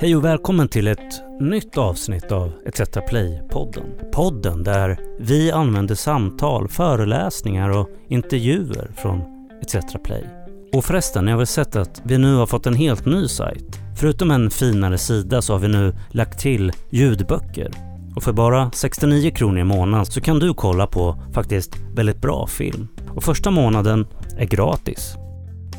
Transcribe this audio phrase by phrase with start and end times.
[0.00, 4.10] Hej och välkommen till ett nytt avsnitt av ETC Play-podden.
[4.12, 9.20] Podden där vi använder samtal, föreläsningar och intervjuer från
[9.62, 10.24] ETC Play.
[10.72, 13.78] Och förresten, ni har väl sett att vi nu har fått en helt ny sajt?
[13.96, 17.70] Förutom en finare sida så har vi nu lagt till ljudböcker.
[18.16, 22.46] Och för bara 69 kronor i månaden så kan du kolla på faktiskt väldigt bra
[22.46, 22.88] film.
[23.14, 24.06] Och första månaden
[24.36, 25.14] är gratis.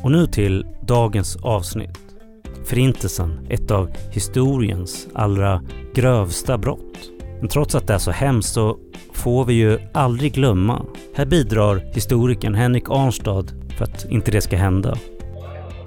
[0.02, 2.09] Och nu till dagens avsnitt.
[2.70, 5.62] Förintelsen, ett av historiens allra
[5.94, 7.10] grövsta brott.
[7.40, 8.76] Men trots att det är så hemskt så
[9.12, 10.82] får vi ju aldrig glömma.
[11.14, 13.44] Här bidrar historikern Henrik Arnstad
[13.78, 14.96] för att inte det ska hända.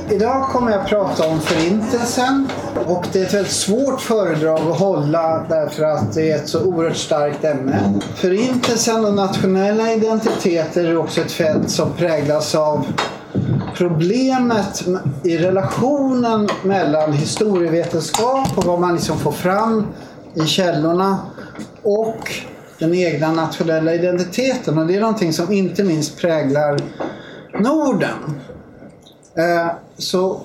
[0.09, 2.47] Idag kommer jag att prata om Förintelsen
[2.85, 6.63] och det är ett väldigt svårt föredrag att hålla därför att det är ett så
[6.63, 7.99] oerhört starkt ämne.
[8.15, 12.85] Förintelsen och nationella identiteter är också ett fält som präglas av
[13.75, 14.83] problemet
[15.23, 19.87] i relationen mellan historievetenskap och vad man liksom får fram
[20.33, 21.19] i källorna
[21.83, 22.31] och
[22.79, 24.77] den egna nationella identiteten.
[24.77, 26.79] Och det är någonting som inte minst präglar
[27.59, 28.41] Norden.
[29.37, 30.41] Eh, så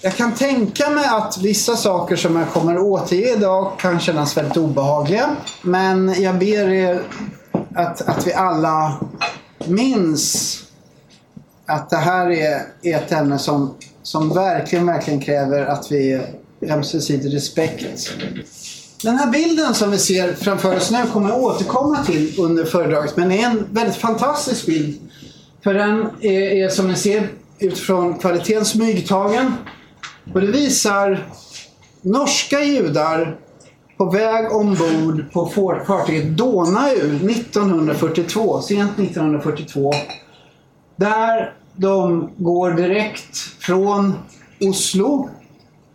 [0.00, 4.56] jag kan tänka mig att vissa saker som jag kommer återge idag kan kännas väldigt
[4.56, 5.36] obehagliga.
[5.62, 7.02] Men jag ber er
[7.74, 9.00] att, att vi alla
[9.66, 10.62] minns
[11.66, 16.20] att det här är ett ämne som, som verkligen, verkligen kräver att vi
[16.62, 18.12] ömsesidig respekt.
[19.02, 23.16] Den här bilden som vi ser framför oss nu kommer jag återkomma till under föredraget.
[23.16, 25.00] Men det är en väldigt fantastisk bild.
[25.64, 27.28] För den är, är som ni ser
[27.58, 29.52] utifrån kvaliteten smygtagen.
[30.34, 31.26] Och det visar
[32.02, 33.38] norska judar
[33.96, 35.46] på väg ombord på
[35.86, 36.96] fartyget Donau
[37.30, 39.94] 1942, sent 1942.
[40.96, 44.14] Där de går direkt från
[44.60, 45.28] Oslo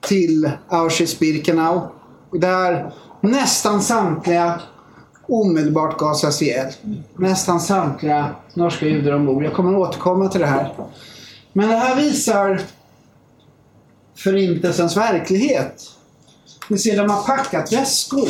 [0.02, 1.88] till Auschwitz-Birkenau.
[2.32, 4.62] Där nästan samtliga
[5.28, 6.74] omedelbart gasas ihjäl.
[7.16, 9.44] Nästan samtliga norska judar ombord.
[9.44, 10.74] Jag kommer återkomma till det här.
[11.54, 12.62] Men det här visar
[14.16, 15.84] Förintelsens verklighet.
[16.68, 18.30] Ni ser, de har packat väskor.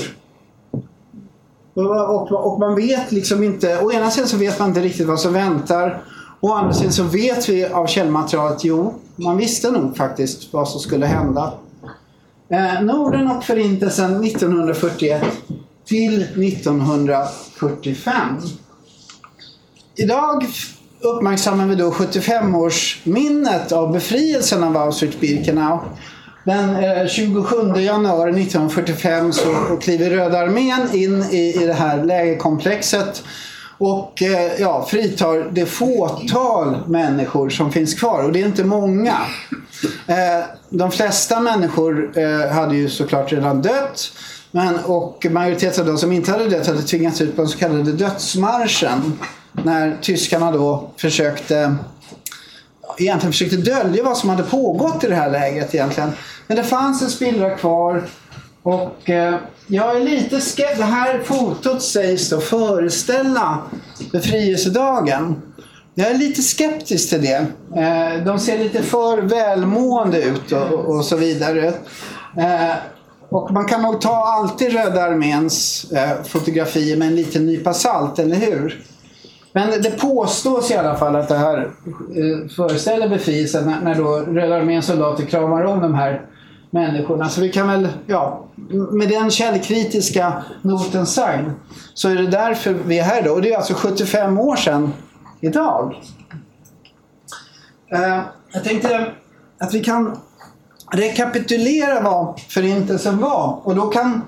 [1.73, 5.07] Och, och, och, man vet liksom inte, å ena sidan så vet man inte riktigt
[5.07, 6.03] vad som väntar.
[6.41, 10.79] Å andra sidan så vet vi av källmaterialet, jo, man visste nog faktiskt vad som
[10.79, 11.53] skulle hända.
[12.49, 15.23] Eh, Norden och Förintelsen 1941
[15.85, 18.17] till 1945.
[19.95, 20.45] Idag
[20.99, 25.79] uppmärksammar vi då 75-årsminnet av befrielsen av Auschwitz-Birkenau.
[26.45, 33.23] Den eh, 27 januari 1945 så kliver Röda armén in i, i det här lägerkomplexet
[33.81, 38.23] och eh, ja, fritar det fåtal människor som finns kvar.
[38.23, 39.17] Och det är inte många.
[40.07, 44.11] Eh, de flesta människor eh, hade ju såklart redan dött.
[44.51, 47.57] Men, och majoriteten av de som inte hade dött hade tvingats ut på den så
[47.57, 49.19] kallade dödsmarschen
[49.51, 51.75] när tyskarna då försökte
[52.97, 56.11] egentligen försökte dölja vad som hade pågått i det här lägret egentligen.
[56.47, 58.03] Men det fanns en spillra kvar
[58.63, 59.35] och eh,
[59.71, 60.77] jag är lite skeptisk.
[60.77, 63.59] Det här fotot sägs då föreställa
[64.11, 65.41] befrielsedagen.
[65.93, 67.45] Jag är lite skeptisk till det.
[67.75, 71.67] Eh, de ser lite för välmående ut och, och så vidare.
[72.37, 72.75] Eh,
[73.29, 78.19] och man kan nog ta alltid Röda arméns eh, fotografier med en liten nypa salt,
[78.19, 78.83] eller hur?
[79.53, 81.71] Men det påstås i alla fall att det här
[82.55, 86.21] föreställer befrielsen när, när då Röda arméns soldater kramar om de här
[86.71, 87.29] människorna.
[87.29, 88.45] Så vi kan väl, ja,
[88.91, 91.49] med den källkritiska noten sagd
[91.93, 93.31] så är det därför vi är här då.
[93.31, 94.93] Och det är alltså 75 år sedan
[95.41, 95.95] idag.
[97.91, 98.19] Eh,
[98.53, 99.11] jag tänkte
[99.57, 100.17] att vi kan
[100.91, 103.61] rekapitulera vad Förintelsen var.
[103.63, 104.21] Och då kan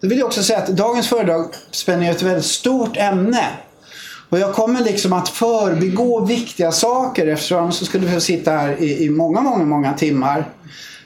[0.00, 3.46] då vill jag också säga att dagens föredrag spänner ett väldigt stort ämne.
[4.28, 9.04] Och jag kommer liksom att förbigå viktiga saker eftersom så skulle vi sitta här i,
[9.04, 10.48] i många, många, många timmar.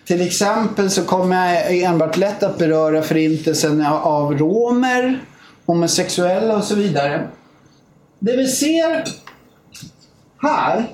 [0.08, 5.20] Till exempel så kommer jag enbart lätt att beröra förintelsen av romer,
[5.66, 7.28] homosexuella och så vidare.
[8.19, 9.05] Det vi ser
[10.43, 10.87] här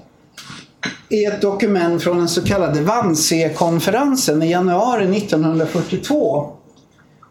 [1.08, 6.52] är ett dokument från den så kallade Wannsee-konferensen i januari 1942.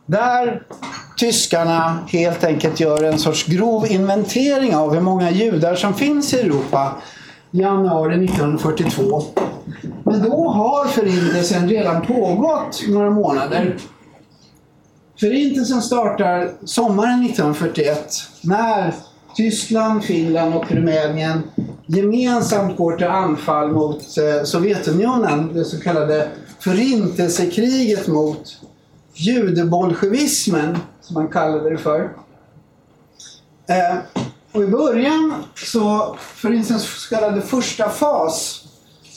[0.05, 0.61] Där
[1.17, 6.39] tyskarna helt enkelt gör en sorts grov inventering av hur många judar som finns i
[6.39, 6.95] Europa
[7.53, 9.23] januari 1942.
[10.03, 13.77] Men då har förintelsen redan pågått några månader.
[15.19, 18.93] Förintelsen startar sommaren 1941 när
[19.35, 21.43] Tyskland, Finland och Rumänien
[21.85, 25.53] gemensamt går till anfall mot eh, Sovjetunionen.
[25.53, 26.27] Det så kallade
[26.59, 28.59] förintelsekriget mot
[29.13, 32.09] judebolsjevismen, som man kallade det för.
[33.67, 34.22] Eh,
[34.53, 38.63] och I början så förintelsens så kallade första fas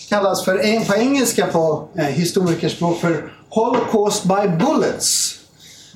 [0.09, 5.39] kallas för, på engelska på eh, historikerspråk för Holocaust by bullets.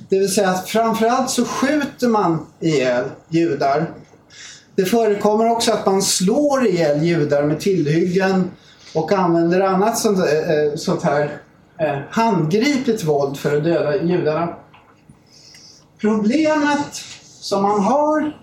[0.09, 3.91] Det vill säga att framförallt så skjuter man ihjäl judar.
[4.75, 8.51] Det förekommer också att man slår ihjäl judar med tillhyggen
[8.95, 11.41] och använder annat sånt, eh, eh sånt här
[11.79, 14.55] eh, handgripligt våld för att döda judarna.
[16.01, 17.03] Problemet
[17.39, 18.40] som man har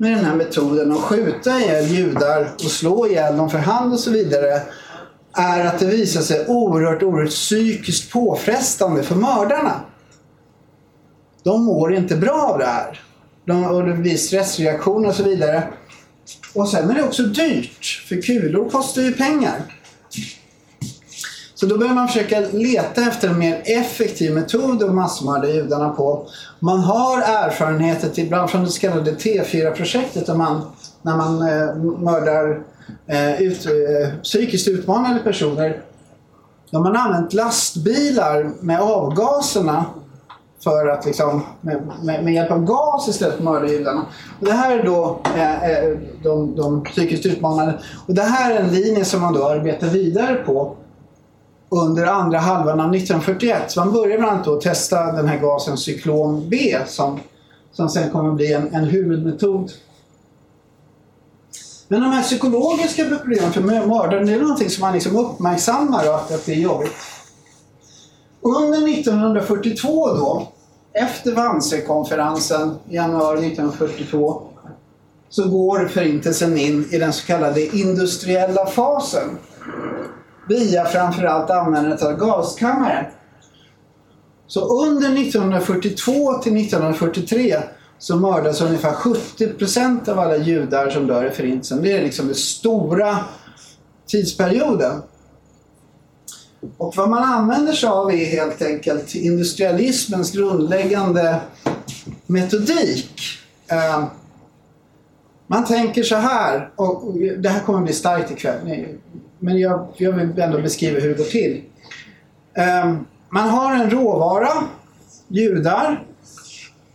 [0.00, 4.00] med den här metoden att skjuta ihjäl judar och slå ihjäl dem för hand och
[4.00, 4.62] så vidare
[5.32, 9.80] är att det visar sig oerhört, oerhört psykiskt påfrestande för mördarna.
[11.42, 13.00] De mår inte bra av det här.
[13.44, 15.68] De, och det blir stressreaktioner och så vidare.
[16.54, 19.79] Och sen är det också dyrt, för kulor kostar ju pengar.
[21.60, 26.26] Så då börjar man försöka leta efter en mer effektiv metod att massmörda judarna på.
[26.58, 30.62] Man har erfarenheter ibland från det så kallade T4-projektet där man,
[31.02, 32.62] när man eh, mördar
[33.06, 35.82] eh, ut, eh, psykiskt utmanade personer.
[36.70, 39.84] De har använt lastbilar med avgaserna
[40.64, 44.06] för att liksom, med, med, med hjälp av gas istället mörda judarna.
[44.40, 47.78] Och det här är då eh, eh, de, de psykiskt utmanade.
[48.06, 50.76] Och det här är en linje som man då arbetar vidare på
[51.70, 53.70] under andra halvan av 1941.
[53.70, 57.20] Så man börjar bland annat då testa den här gasen cyklon B som,
[57.72, 59.72] som sen kommer att bli en, en huvudmetod.
[61.88, 66.14] Men de här psykologiska problemen för mördaren, det är någonting som man liksom uppmärksammar och
[66.14, 66.92] att, att det är jobbigt.
[68.40, 70.48] Under 1942 då,
[70.92, 74.42] efter Wannsee-konferensen i januari 1942,
[75.28, 79.38] så går Förintelsen in i den så kallade industriella fasen
[80.50, 83.10] via framförallt användandet av gaskammare.
[84.46, 87.56] Så under 1942 till 1943
[87.98, 91.82] så mördas ungefär 70% av alla judar som dör i Förintelsen.
[91.82, 93.18] Det är liksom den stora
[94.06, 95.02] tidsperioden.
[96.76, 101.40] Och vad man använder sig av är helt enkelt industrialismens grundläggande
[102.26, 103.20] metodik.
[103.68, 104.04] Eh,
[105.46, 108.86] man tänker så här, och det här kommer att bli starkt ikväll,
[109.40, 111.62] men jag, jag vill ändå beskriva hur det går till.
[112.84, 114.52] Um, man har en råvara,
[115.28, 116.04] judar,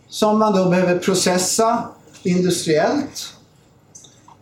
[0.08, 1.88] som man då behöver processa
[2.22, 3.36] industriellt.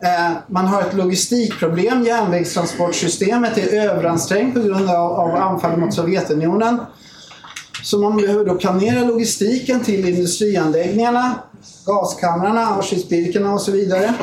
[0.05, 2.05] Ehm, man har ett logistikproblem.
[2.05, 6.81] Järnvägstransportsystemet är överansträngt på grund av, av anfallet mot Sovjetunionen.
[7.83, 11.35] Så man behöver då planera logistiken till industrianläggningarna,
[11.87, 14.15] gaskamrarna, Auschwitz-Birkenau och så vidare.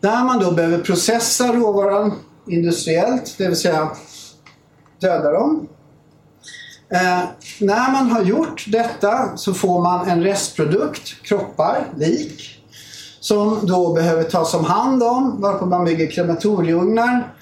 [0.00, 2.12] Där man då behöver processa råvaran
[2.46, 3.90] industriellt, det vill säga
[5.00, 5.68] döda dem.
[6.92, 7.22] Eh,
[7.60, 12.64] när man har gjort detta så får man en restprodukt, kroppar, lik,
[13.20, 17.34] som då behöver tas om hand om, varpå man bygger krematorieugnar.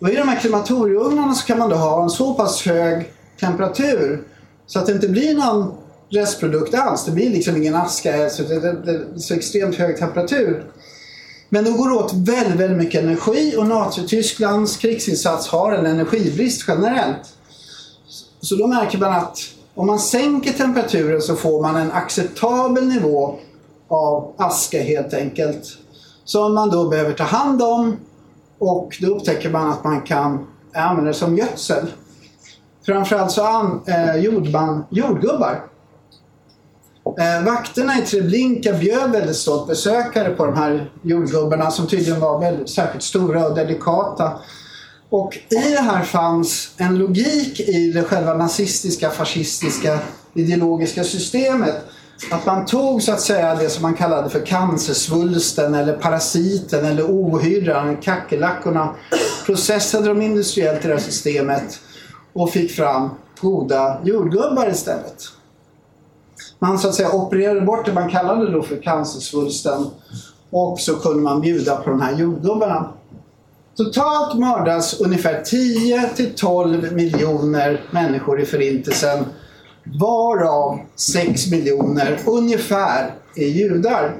[0.00, 4.22] Och I de här krematorieugnarna så kan man då ha en så pass hög temperatur
[4.66, 5.74] så att det inte blir någon
[6.10, 7.04] restprodukt alls.
[7.04, 10.64] Det blir liksom ingen aska, så det är så extremt hög temperatur.
[11.48, 16.64] Men då går det åt väldigt, väldigt mycket energi och Nazitysklands krigsinsats har en energibrist
[16.68, 17.34] generellt.
[18.40, 19.38] Så då märker man att
[19.74, 23.38] om man sänker temperaturen så får man en acceptabel nivå
[23.88, 25.64] av aska helt enkelt.
[26.24, 27.96] Som man då behöver ta hand om
[28.58, 31.86] och då upptäcker man att man kan använda det som gödsel.
[32.86, 35.64] Framförallt så an, eh, gjorde man jordgubbar.
[37.18, 42.40] Eh, vakterna i Treblinka bjöd väldigt stolt besökare på de här jordgubbarna som tydligen var
[42.40, 44.32] väldigt, särskilt stora och delikata.
[45.10, 49.98] Och i det här fanns en logik i det själva nazistiska, fascistiska
[50.34, 51.84] ideologiska systemet
[52.30, 57.02] att man tog så att säga det som man kallade för cancersvulsten eller parasiten eller
[57.02, 58.94] ohyrran, kackerlackorna,
[59.46, 61.80] processade dem industriellt i det här systemet
[62.32, 63.10] och fick fram
[63.40, 65.28] goda jordgubbar istället.
[66.58, 69.86] Man så att säga opererade bort det man kallade då för cancersvulsten
[70.50, 72.92] och så kunde man bjuda på de här jordgubbarna.
[73.76, 79.24] Totalt mördas ungefär 10 till 12 miljoner människor i Förintelsen
[80.00, 84.16] varav 6 miljoner ungefär är judar.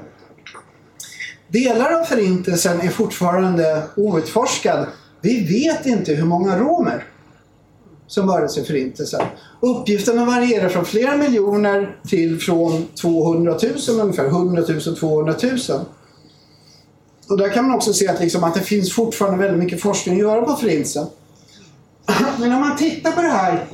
[1.47, 4.85] Delar av Förintelsen är fortfarande outforskad.
[5.21, 7.05] Vi vet inte hur många romer
[8.09, 9.21] som mördades i Förintelsen.
[9.59, 15.59] Uppgifterna varierar från flera miljoner till från 200 000 ungefär, 100 000, 200 000.
[17.29, 20.15] Och där kan man också se att, liksom, att det finns fortfarande väldigt mycket forskning
[20.15, 21.07] att göra på Förintelsen.
[22.39, 23.65] Men om man tittar på det här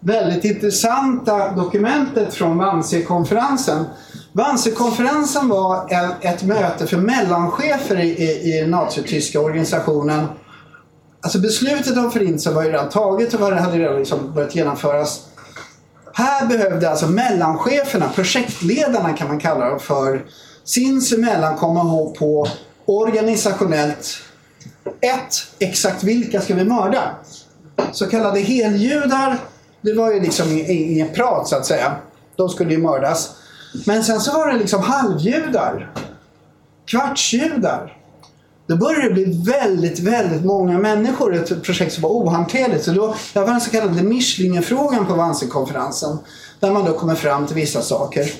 [0.00, 3.84] väldigt intressanta dokumentet från Wannsee-konferensen.
[4.32, 5.88] Wannsee-konferensen var
[6.20, 10.26] ett möte för mellanchefer i, i, i den nazityska organisationen.
[11.20, 15.20] Alltså beslutet om förintelsen var ju redan taget och hade redan liksom börjat genomföras.
[16.12, 20.24] Här behövde alltså mellancheferna, projektledarna kan man kalla dem för,
[20.64, 22.46] sinsemellan komma ihåg på
[22.86, 24.22] organisationellt
[25.00, 27.02] ett, exakt vilka ska vi mörda?
[27.92, 29.38] Så kallade heljudar,
[29.80, 31.96] det var ju liksom inget prat så att säga.
[32.36, 33.30] De skulle ju mördas.
[33.86, 35.92] Men sen så var det liksom halvjudar.
[36.86, 37.99] Kvartsjudar.
[38.70, 41.34] Då började det bli väldigt, väldigt många människor.
[41.34, 42.84] Ett projekt som var ohanterligt.
[42.84, 46.18] Så då, det var den så kallade Mischlingenfrågan på Wannsee-konferensen.
[46.60, 48.32] Där man då kommer fram till vissa saker.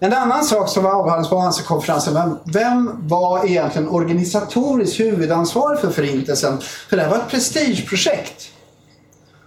[0.00, 5.90] En annan sak som var avhandlades på Hansa-konferensen, vem, vem var egentligen organisatoriskt huvudansvarig för
[5.90, 6.60] Förintelsen?
[6.60, 8.48] För det här var ett prestigeprojekt.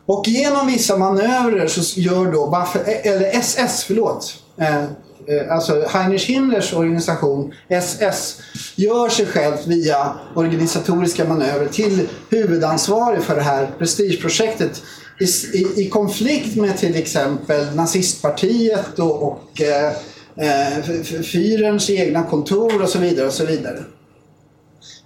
[0.06, 4.84] Och genom vissa manövrer så gör då Buffett, eller SS, förlåt, eh,
[5.27, 8.41] Eh, alltså Heinrich Himmlers organisation SS
[8.75, 14.82] gör sig själv via organisatoriska manövrer till huvudansvarig för det här prestigeprojektet
[15.20, 19.91] i, i, i konflikt med till exempel nazistpartiet och, och eh,
[20.36, 20.84] eh
[21.24, 23.27] Fyrens egna kontor och så vidare.
[23.27, 23.84] och så vidare.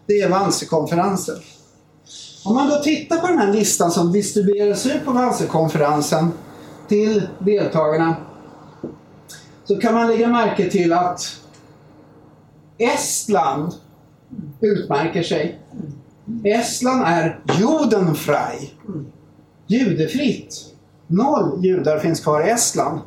[0.07, 1.35] Det är Wannsee-konferensen.
[2.45, 6.31] Om man då tittar på den här listan som distribueras ut på Wannsee-konferensen
[6.88, 8.15] till deltagarna
[9.69, 11.35] så kan man lägga märke till att
[12.77, 13.73] Estland
[14.61, 15.59] utmärker sig.
[16.43, 18.73] Estland är judenfrei.
[19.67, 20.55] Judefritt.
[21.07, 22.99] Noll judar finns kvar i Estland.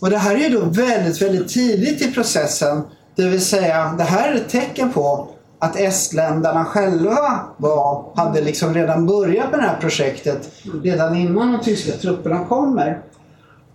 [0.00, 2.82] Och det här är ju då väldigt, väldigt tidigt i processen.
[3.14, 8.74] Det vill säga, det här är ett tecken på att estländarna själva var, hade liksom
[8.74, 13.02] redan börjat med det här projektet redan innan de tyska trupperna kommer.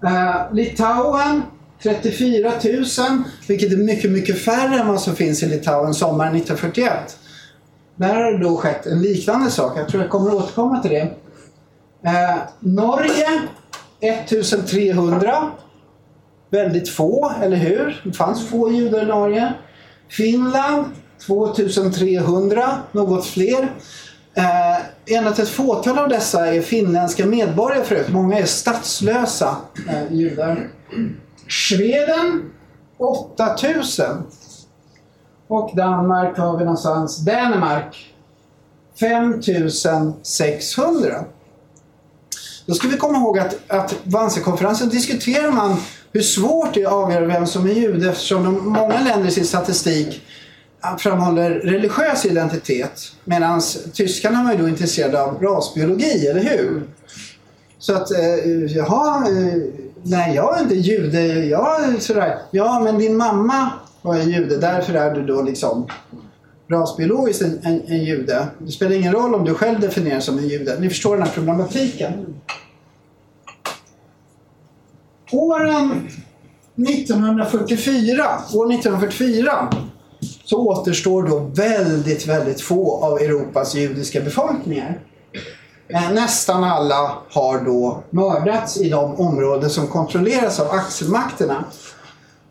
[0.04, 1.42] Eh, Litauen
[1.84, 7.18] 34 000, vilket är mycket, mycket färre än vad som finns i Litauen sommaren 1941.
[7.96, 9.78] Där har det då skett en liknande sak.
[9.78, 11.12] Jag tror jag kommer att återkomma till det.
[12.06, 13.42] Eh, Norge
[14.00, 15.52] 1300
[16.50, 18.02] väldigt få, eller hur?
[18.04, 19.54] Det fanns få judar i Norge.
[20.10, 20.86] Finland
[21.26, 23.72] 2300, något fler.
[24.36, 28.10] Eh, endast ett fåtal av dessa är finländska medborgare förut.
[28.10, 29.58] Många är statslösa
[29.90, 30.70] eh, judar.
[31.50, 32.52] Sweden
[32.98, 34.06] 8000.
[35.48, 37.18] Och Danmark har vi någonstans.
[37.18, 38.14] Danmark
[39.00, 41.26] 5600.
[42.66, 45.78] Då ska vi komma ihåg att, att Wannsee-konferensen diskuterar man
[46.12, 49.32] hur svårt det är att avgöra vem som är jude eftersom de, många länder i
[49.32, 50.22] sin statistik
[50.98, 53.62] framhåller religiös identitet medan
[53.94, 56.84] tyskarna var ju då intresserade av rasbiologi, eller hur?
[57.80, 59.58] Så att, eh, jaha, eh,
[60.04, 62.38] nej jag är inte jude, jag sådär.
[62.52, 63.70] Ja, men din mamma
[64.02, 65.88] var en jude, därför är du då liksom
[66.68, 68.48] rasbiologiskt en, en, en jude.
[68.58, 70.80] Det spelar ingen roll om du själv definieras som en jude.
[70.80, 72.36] Ni förstår den här problematiken.
[75.32, 76.08] Åren
[76.76, 79.70] 1944, år 1944
[80.46, 85.00] så återstår då väldigt, väldigt få av Europas judiska befolkningar.
[85.94, 91.66] Eh, nästan alla har då mördats i de områden som kontrolleras av axelmakterna.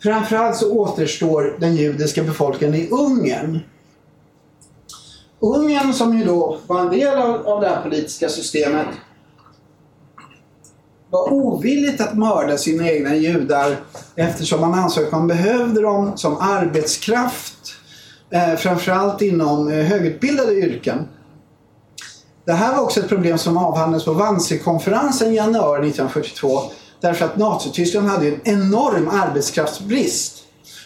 [0.02, 3.60] Framförallt så återstår den judiska befolkningen i Ungern.
[5.40, 8.86] Ungern som ju då var en del av, av det här politiska systemet
[11.10, 13.76] var ovilligt att mörda sina egna judar
[14.16, 17.74] eftersom man ansåg att man behövde dem som arbetskraft
[18.30, 21.08] eh, framförallt inom eh, högutbildade yrken.
[22.44, 26.62] Det här var också ett problem som avhandlades på Wannsee-konferensen i januari 1942
[27.00, 30.42] därför att Nazityskland hade en enorm arbetskraftsbrist.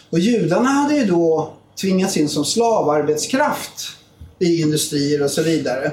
[0.09, 3.97] Och judarna hade ju då tvingats in som slavarbetskraft
[4.39, 5.91] i industrier och så vidare.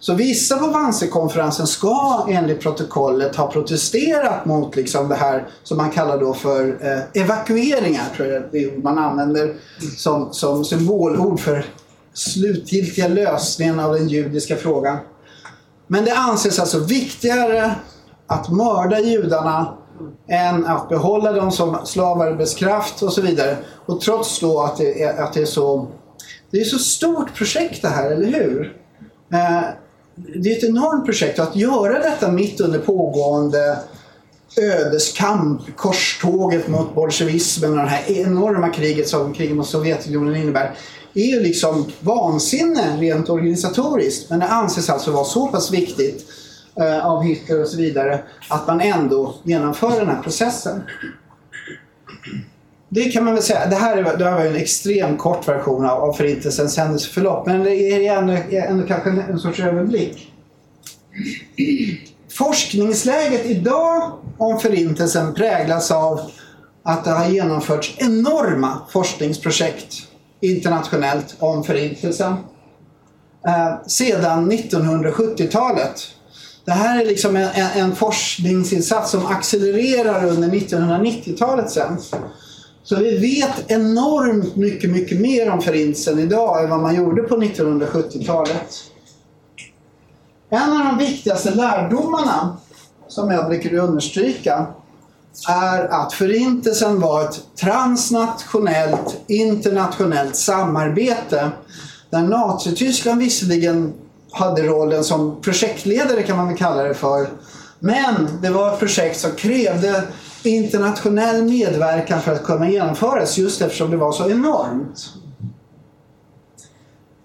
[0.00, 5.90] Så vissa på Wannsee-konferensen ska enligt protokollet ha protesterat mot liksom det här som man
[5.90, 9.54] kallar då för eh, evakueringar, tror jag det är man använder
[9.96, 11.64] som, som symbolord för
[12.18, 14.98] slutgiltiga lösningen av den judiska frågan.
[15.86, 17.74] Men det anses alltså viktigare
[18.26, 19.78] att mörda judarna
[20.28, 23.56] än att behålla dem som slavarbetskraft och så vidare.
[23.86, 25.88] Och trots då att det är, att det är så
[26.50, 28.76] det är så stort projekt det här, eller hur?
[29.32, 29.62] Eh,
[30.16, 33.78] det är ett enormt projekt och att göra detta mitt under pågående
[34.56, 40.74] ödeskamp, korståget mot bolsjevismen och det här enorma kriget som kriget mot Sovjetunionen innebär
[41.14, 44.30] är ju liksom vansinne rent organisatoriskt.
[44.30, 46.26] Men det anses alltså vara så pass viktigt
[46.80, 50.82] eh, av Hitler och så vidare att man ändå genomför den här processen.
[52.88, 53.66] Det kan man väl säga.
[53.66, 57.46] Det här, är, det här var en extremt kort version av, av Förintelsens händelseförlopp.
[57.46, 60.32] Men det är ändå, ändå kanske en, en sorts överblick.
[62.38, 66.20] Forskningsläget idag om Förintelsen präglas av
[66.82, 69.94] att det har genomförts enorma forskningsprojekt
[70.40, 72.32] internationellt om Förintelsen
[73.46, 76.08] eh, sedan 1970-talet.
[76.64, 81.98] Det här är liksom en, en, forskningsinsats som accelererar under 1990-talet sen.
[82.82, 87.36] Så vi vet enormt mycket, mycket mer om Förintelsen idag än vad man gjorde på
[87.36, 88.84] 1970-talet.
[90.50, 92.56] En av de viktigaste lärdomarna
[93.08, 94.66] som jag brukar understryka
[95.48, 101.50] är att Förintelsen var ett transnationellt, internationellt samarbete
[102.10, 103.92] där Nazityskland visserligen
[104.32, 107.28] hade rollen som projektledare kan man väl kalla det för.
[107.78, 110.02] Men det var ett projekt som krävde
[110.42, 115.08] internationell medverkan för att kunna genomföras just eftersom det var så enormt.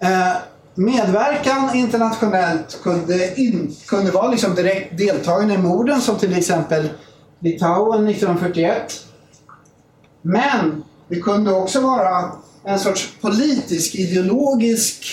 [0.01, 0.33] Eh,
[0.75, 6.89] medverkan internationellt kunde, in, kunde vara liksom direkt deltagande i morden som till exempel
[7.43, 9.05] Litauen 1941.
[10.21, 12.31] Men det kunde också vara
[12.63, 15.05] en sorts politisk, ideologisk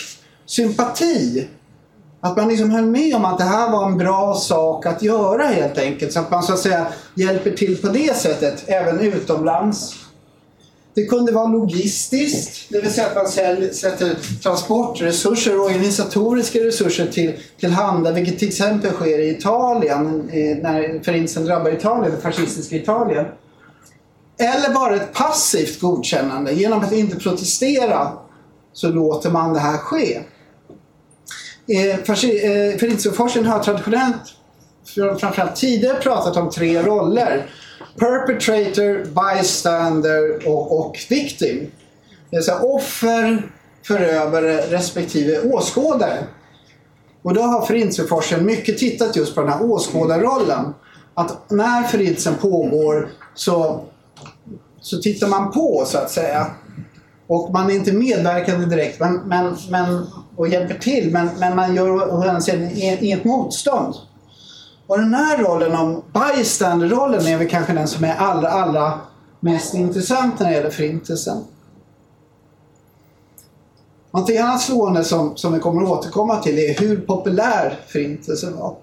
[0.47, 1.49] sympati.
[2.21, 5.47] Att man liksom höll med om att det här var en bra sak att göra
[5.47, 6.13] helt enkelt.
[6.13, 10.00] Så att man så att säga hjälper till på det sättet även utomlands.
[10.95, 13.29] Det kunde vara logistiskt, det vill säga att man
[13.73, 20.57] sätter transportresurser och organisatoriska resurser till, till handa, vilket till exempel sker i Italien eh,
[20.63, 23.27] när Förintelsen drabbar Italien, det fascistiska Italien.
[24.39, 26.53] Eller bara ett passivt godkännande.
[26.53, 28.13] Genom att inte protestera
[28.73, 30.21] så låter man det här ske.
[31.69, 34.23] Eh, eh, förintelseforskningen har traditionellt,
[35.21, 37.47] framförallt tidigare, pratat om tre roller
[38.01, 41.71] perpetrator, bystander och, och victim.
[42.31, 43.51] Det vill säga offer,
[43.87, 46.19] förövare respektive åskådare.
[47.23, 50.75] Och då har förintelseforskaren mycket tittat just på den här åskådarrollen.
[51.15, 53.85] Att när förintelsen pågår så,
[54.81, 56.47] så tittar man på så att säga.
[57.27, 61.75] Och man är inte medverkande direkt men, men, men, och hjälper till men, men man
[61.75, 63.95] gör inget motstånd.
[64.91, 69.01] Och den här rollen om bystander-rollen är väl kanske den som är allra, allra
[69.41, 71.45] mest intressant när det gäller Förintelsen.
[74.11, 78.77] Någonting annat slående som, som vi kommer att återkomma till är hur populär Förintelsen var.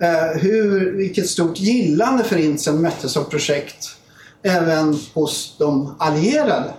[0.00, 3.96] Eh, hur, vilket stort gillande Förintelsen mötte som projekt
[4.42, 6.72] även hos de allierade.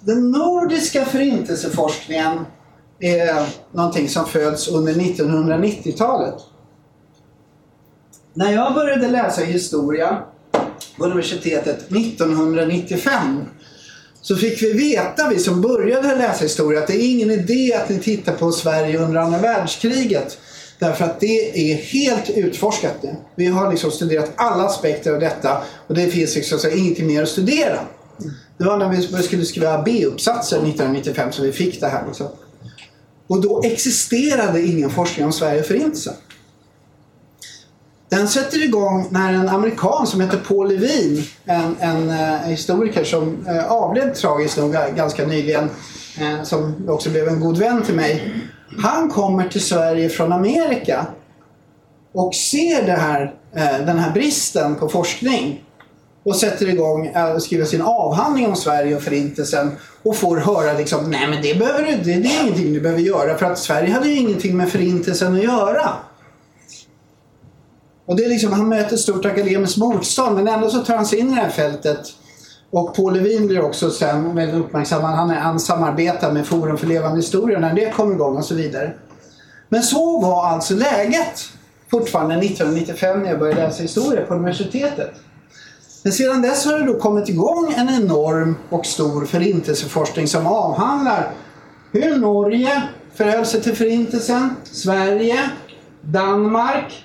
[0.00, 2.44] Den nordiska förintelseforskningen
[3.00, 6.34] är någonting som föds under 1990-talet.
[8.34, 10.22] När jag började läsa historia
[10.98, 13.44] på universitetet 1995
[14.20, 17.88] så fick vi veta, vi som började läsa historia, att det är ingen idé att
[17.88, 20.38] ni tittar på Sverige under andra världskriget.
[20.78, 23.16] Därför att det är helt utforskat nu.
[23.34, 27.22] Vi har liksom studerat alla aspekter av detta och det finns liksom så ingenting mer
[27.22, 27.78] att studera.
[28.58, 32.06] Det var när vi skulle skriva B-uppsatser 1995 som vi fick det här.
[32.06, 32.26] Liksom.
[33.26, 36.14] Och då existerade ingen forskning om Sverige och Förintelsen.
[38.08, 43.46] Den sätter igång när en amerikan som heter Paul Levin, en, en uh, historiker som
[43.46, 45.70] eh, avled tragiskt nog eh, ganska nyligen,
[46.20, 48.32] eh, som också blev en god vän till mig.
[48.82, 51.06] Han kommer till Sverige från Amerika
[52.12, 55.64] och ser det här, eh, den här bristen på forskning
[56.26, 60.78] och sätter igång eh, att skriva sin avhandling om Sverige och Förintelsen och får höra
[60.78, 63.58] liksom, nej men det, behöver du, det, det är ingenting du behöver göra för att
[63.58, 65.92] Sverige hade ju ingenting med Förintelsen att göra.
[68.06, 71.18] Och det är liksom, han möter stort akademiskt motstånd men ändå så tar han sig
[71.18, 72.00] in i det här fältet.
[72.70, 75.10] Och Paul Levin blir också sen väldigt uppmärksammad.
[75.10, 78.54] Han, är, han samarbetar med Forum för levande historia när det kommer igång och så
[78.54, 78.92] vidare.
[79.68, 81.48] Men så var alltså läget
[81.90, 85.10] fortfarande 1995 när jag började läsa historia på universitetet.
[86.06, 91.30] Men sedan dess har det då kommit igång en enorm och stor förintelseforskning som avhandlar
[91.92, 92.82] hur Norge
[93.14, 95.50] förhöll sig till förintelsen, Sverige,
[96.00, 97.04] Danmark,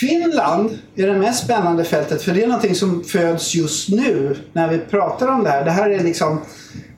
[0.00, 4.68] Finland är det mest spännande fältet för det är någonting som föds just nu när
[4.68, 5.64] vi pratar om det här.
[5.64, 6.40] Det här är liksom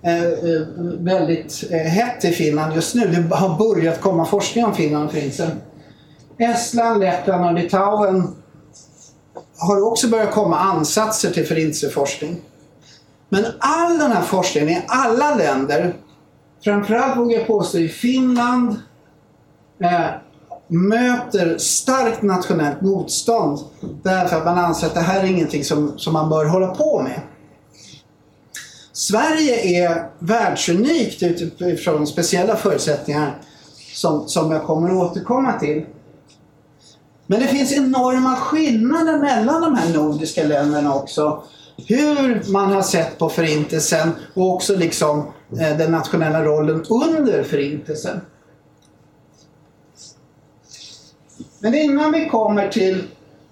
[0.03, 0.67] eh, eh
[0.99, 3.07] väldigt eh, hett i Finland just nu.
[3.07, 5.51] Det har börjat komma forskning om Finland och Förintelsen.
[6.39, 8.44] Estland, Lettland och Litauen
[9.65, 12.41] har det också börjat komma ansatser till förintelseforskning.
[13.29, 15.95] Men all den här forskningen i alla länder,
[16.65, 18.77] framförallt vågar jag påstå i Finland,
[19.81, 20.07] eh,
[20.69, 23.59] möter starkt nationellt motstånd
[24.03, 27.03] därför att man anser att det här är ingenting som, som man bör hålla på
[27.03, 27.21] med.
[28.93, 33.39] Sverige är världsunikt utifrån speciella förutsättningar
[33.95, 35.87] som, som jag kommer att återkomma till.
[37.27, 41.43] Men det finns enorma skillnader mellan de här nordiska länderna också.
[41.89, 45.19] Hur man har sett på Förintelsen och också liksom
[45.61, 48.21] eh, den nationella rollen under Förintelsen.
[51.59, 53.03] Men innan vi kommer till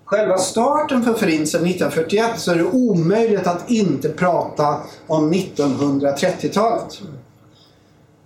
[0.05, 7.01] själva starten för Förintelsen 1941 så är det omöjligt att inte prata om 1930-talet.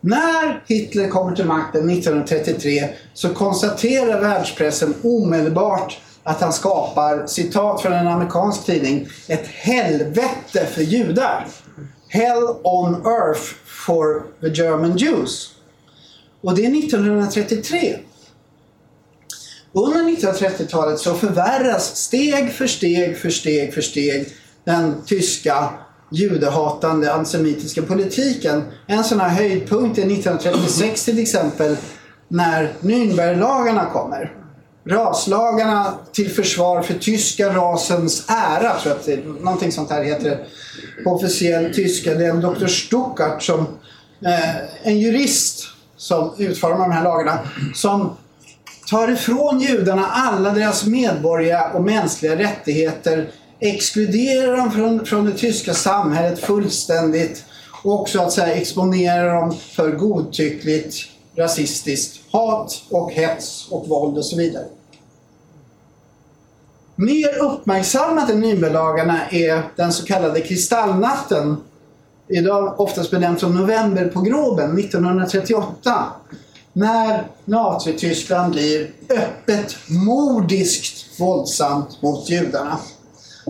[0.07, 7.92] När Hitler kommer till makten 1933 så konstaterar världspressen omedelbart att han skapar, citat från
[7.92, 11.47] en amerikansk tidning, ett helvete för judar.
[12.09, 15.51] Hell on earth for the German Jews.
[16.40, 17.99] Och det är 1933.
[19.73, 24.29] Under 1930-talet så förvärras steg för steg för steg för steg
[24.64, 25.69] den tyska
[26.11, 28.62] judehatande antisemitiska politiken.
[28.87, 31.77] En sån här höjdpunkt är 1936 till exempel
[32.29, 34.33] när Nürnberglagarna kommer.
[34.88, 40.05] Raslagarna till försvar för tyska rasens ära, tror jag att det är, någonting sånt här
[40.05, 40.38] heter det
[41.05, 42.14] på officiell tyska.
[42.14, 43.61] Det är en doktor Stuckart som
[44.25, 47.38] eh, en jurist som utformar de här lagarna
[47.75, 48.16] som
[48.90, 55.75] tar ifrån judarna alla deras medborgerliga och mänskliga rättigheter exkluderar dem från, från det tyska
[55.75, 57.45] samhället fullständigt
[57.83, 60.97] och också att säga exponera dem för godtyckligt
[61.37, 64.64] rasistiskt hat och hets och våld och så vidare.
[66.95, 71.57] Mer uppmärksammat än Nürnberglagarna är den så kallade kristallnatten,
[72.29, 76.05] idag oftast benämnd som novemberpogromen 1938
[76.73, 82.79] när Nazityskland blir öppet mordiskt våldsamt mot judarna.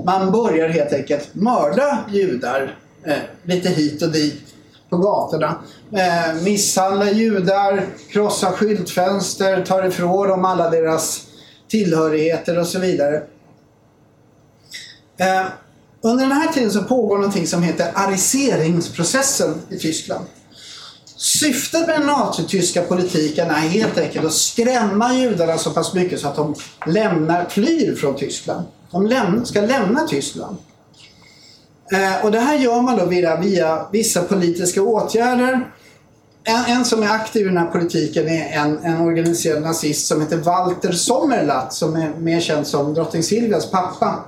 [0.05, 4.43] Man börjar helt enkelt mörda judar eh, lite hit och dit
[4.91, 5.59] på gatorna.
[5.93, 11.27] Eh, misshandla judar, krossa skyltfönster, tar ifrån dem alla deras
[11.69, 13.23] tillhörigheter och så vidare.
[15.17, 15.47] Eh,
[16.01, 20.25] under den här tiden så pågår någonting som heter ariseringsprocessen i Tyskland.
[21.17, 26.29] Syftet med den nazityska politiken är helt enkelt att skrämma judarna så pass mycket så
[26.29, 26.55] att de
[26.87, 28.67] lämnar, flyr från Tyskland.
[28.91, 30.57] De ska lämna Tyskland.
[31.93, 35.73] Eh, och det här gör man då via, via vissa politiska åtgärder.
[36.45, 40.21] En, en, som är aktiv i den här politiken är en, en organiserad nazist som
[40.21, 44.25] heter Walter Sommerlath som är mer känd som drottning Silvias pappa.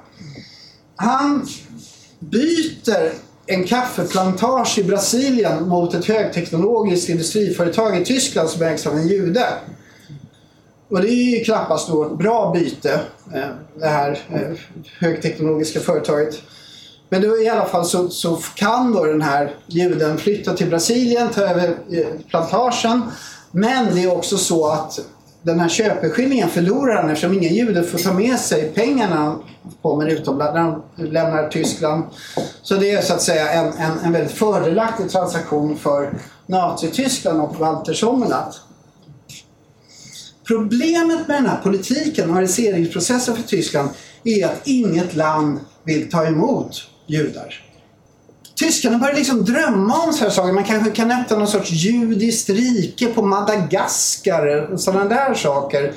[0.97, 1.47] Han
[2.19, 3.13] byter
[3.47, 9.47] en kaffeplantage i Brasilien mot ett högteknologiskt industriföretag i Tyskland som ägs av en jude.
[10.91, 13.01] Och det är ju knappast då ett bra byte,
[13.35, 14.59] eh, det här eh,
[14.99, 16.43] högteknologiska företaget.
[17.09, 21.29] Men då i alla fall så, så kan då den här juden flytta till Brasilien,
[21.29, 23.03] ta över eh, plantagen.
[23.51, 24.99] Men det är också så att
[25.43, 29.43] den här köpeskillingen förlorar han eftersom ingen jude får ta med sig pengarna när han
[29.83, 32.05] kommer utomlands, när han lämnar Tyskland.
[32.63, 36.11] Så det är så att säga en, en, en väldigt fördelaktig transaktion för
[36.47, 38.59] Nazityskland och Walter Sommerlath.
[40.49, 43.91] Problemet med den här politiken ariseringsprocessen för Tyskland
[44.25, 47.65] är att inget land vill ta emot judar.
[48.59, 50.53] Tyskarna börjar liksom drömma om sådana saker.
[50.53, 55.93] Man kanske kan öppna någon sorts judiskt rike på Madagaskar och sådana där saker.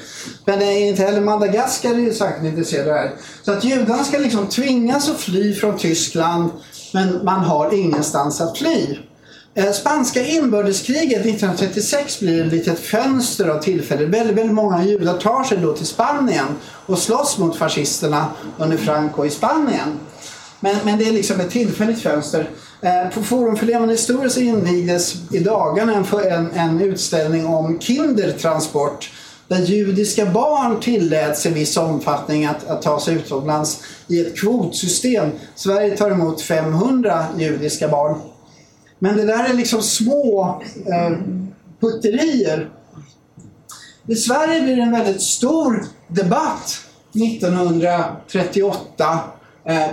[0.45, 3.11] Men inte heller Madagaskar är ju säkert intresserade av det här.
[3.43, 6.51] Så att judarna ska liksom tvingas att fly från Tyskland
[6.93, 8.97] men man har ingenstans att fly.
[9.53, 14.05] Eh, spanska inbördeskriget 1936 blir ett litet fönster av tillfälle.
[14.05, 19.25] Väldigt, väldigt många judar tar sig då till Spanien och slåss mot fascisterna under Franco
[19.25, 19.99] i Spanien.
[20.59, 22.49] Men, men det är liksom ett tillfälligt fönster.
[22.81, 27.79] Eh, på Forum för levande historia så invigdes i dagarna en, en, en utställning om
[27.79, 29.11] kindertransport
[29.47, 35.31] där judiska barn tilläts i viss omfattning att, att ta sig utomlands i ett kvotsystem.
[35.55, 38.15] Sverige tar emot 500 judiska barn.
[39.03, 41.17] Men det där är liksom små eh,
[41.79, 42.69] putterier.
[44.07, 46.79] I Sverige blir det en väldigt stor debatt
[47.13, 49.19] 1938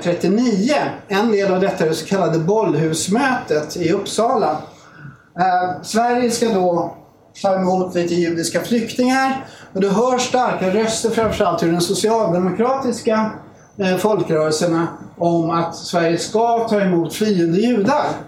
[0.03, 0.73] 39.
[0.73, 4.63] Eh, en del av detta är det så kallade bollhusmötet i Uppsala.
[5.39, 6.97] Eh, Sverige ska då
[7.43, 9.47] ta emot lite judiska flyktingar.
[9.73, 13.31] Och det hörs starka röster framförallt ur den socialdemokratiska
[13.77, 18.28] eh, folkrörelserna om att Sverige ska ta emot flyende judar.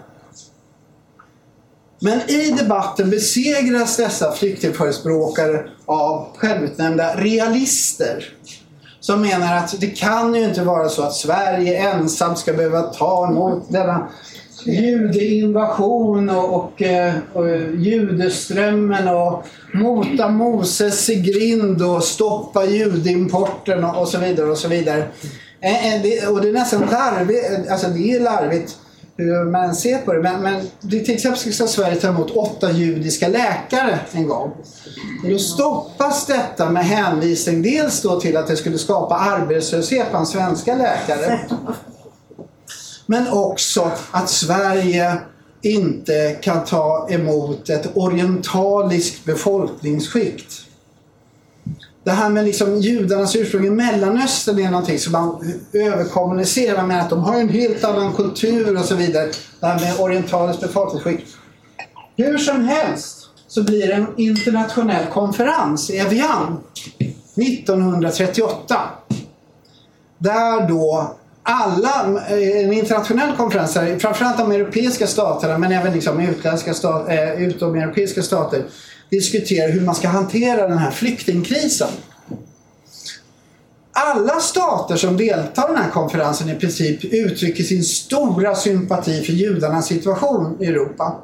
[2.03, 8.33] Men i debatten besegras dessa flyktingförespråkare av självutnämnda realister
[8.99, 13.27] som menar att det kan ju inte vara så att Sverige ensamt ska behöva ta
[13.27, 14.07] emot denna
[14.65, 24.01] judeinvasion och, och, eh, och judeströmmen och mota Moses i grind och stoppa judeimporten och,
[24.01, 25.07] och så vidare och så vidare.
[25.61, 28.77] Eh, eh, och det är nästan larvigt, alltså det är larvigt
[29.21, 30.21] hur man ser på det.
[30.21, 34.51] Men, men till exempel ska Sverige ta emot åtta judiska läkare en gång.
[35.29, 40.75] Då stoppas detta med hänvisning dels då till att det skulle skapa arbetslöshet bland svenska
[40.75, 41.39] läkare.
[43.05, 45.17] Men också att Sverige
[45.61, 50.70] inte kan ta emot ett orientaliskt befolkningsskikt.
[52.03, 57.09] Det här med liksom judarnas ursprung i Mellanöstern är någonting som man överkommunicerar med att
[57.09, 59.29] de har en helt annan kultur och så vidare.
[59.59, 61.25] Det här med orientaliskt befolkningsskick.
[62.15, 66.59] Hur som helst så blir det en internationell konferens i Evian
[67.35, 68.81] 1938.
[70.17, 77.09] Där då alla, en internationell konferens, framförallt de europeiska staterna men även liksom utländska stat,
[77.09, 78.63] eh, utomeuropeiska stater
[79.11, 81.89] diskuterar hur man ska hantera den här flyktingkrisen.
[83.93, 89.33] Alla stater som deltar i den här konferensen i princip uttrycker sin stora sympati för
[89.33, 91.23] judarnas situation i Europa.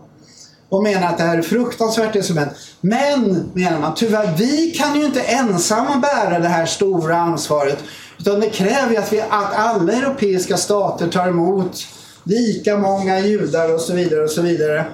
[0.70, 2.52] Och menar att det här är fruktansvärt det som hänt.
[2.82, 7.78] Men, menar man, tyvärr, vi kan ju inte ensamma bära det här stora ansvaret.
[8.20, 11.88] Utan det kräver att, vi, att alla europeiska stater tar emot
[12.24, 14.86] lika många judar och så vidare och så vidare.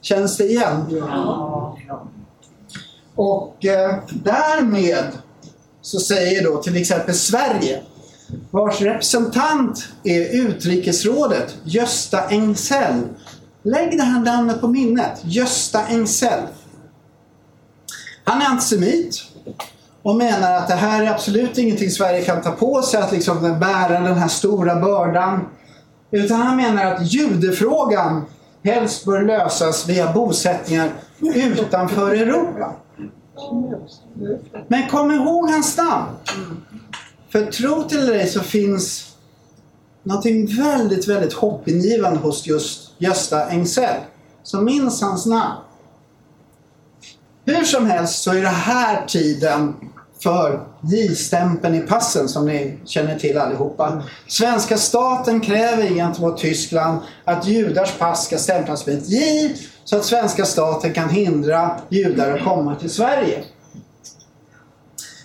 [0.00, 0.84] Känns det igen?
[0.90, 1.76] Ja.
[3.18, 5.04] Och eh, därmed
[5.80, 7.82] så säger då till exempel Sverige
[8.50, 13.02] vars representant är utrikesrådet Gösta Engsell.
[13.62, 15.20] Lägg det här namnet på minnet.
[15.22, 16.42] Gösta Engsell.
[18.24, 19.22] Han är antisemit
[20.02, 23.58] och menar att det här är absolut ingenting Sverige kan ta på sig att liksom
[23.60, 25.48] bära den här stora bördan.
[26.10, 28.24] Utan han menar att judefrågan
[28.64, 30.90] helst bör lösas via bosättningar
[31.34, 32.74] utanför Europa.
[34.68, 36.08] Men kom ihåg hans namn.
[37.28, 39.16] För tro till dig så finns
[40.02, 44.00] någonting väldigt, väldigt hoppingivande hos just Gösta Engsell.
[44.42, 45.60] Så minns hans namn.
[47.44, 49.74] Hur som helst så är det här tiden
[50.22, 54.02] för J-stämpeln i passen som ni känner till allihopa.
[54.26, 59.54] Svenska staten kräver gentemot Tyskland att judars pass ska stämplas med ett J
[59.88, 63.44] så att svenska staten kan hindra judar att komma till Sverige.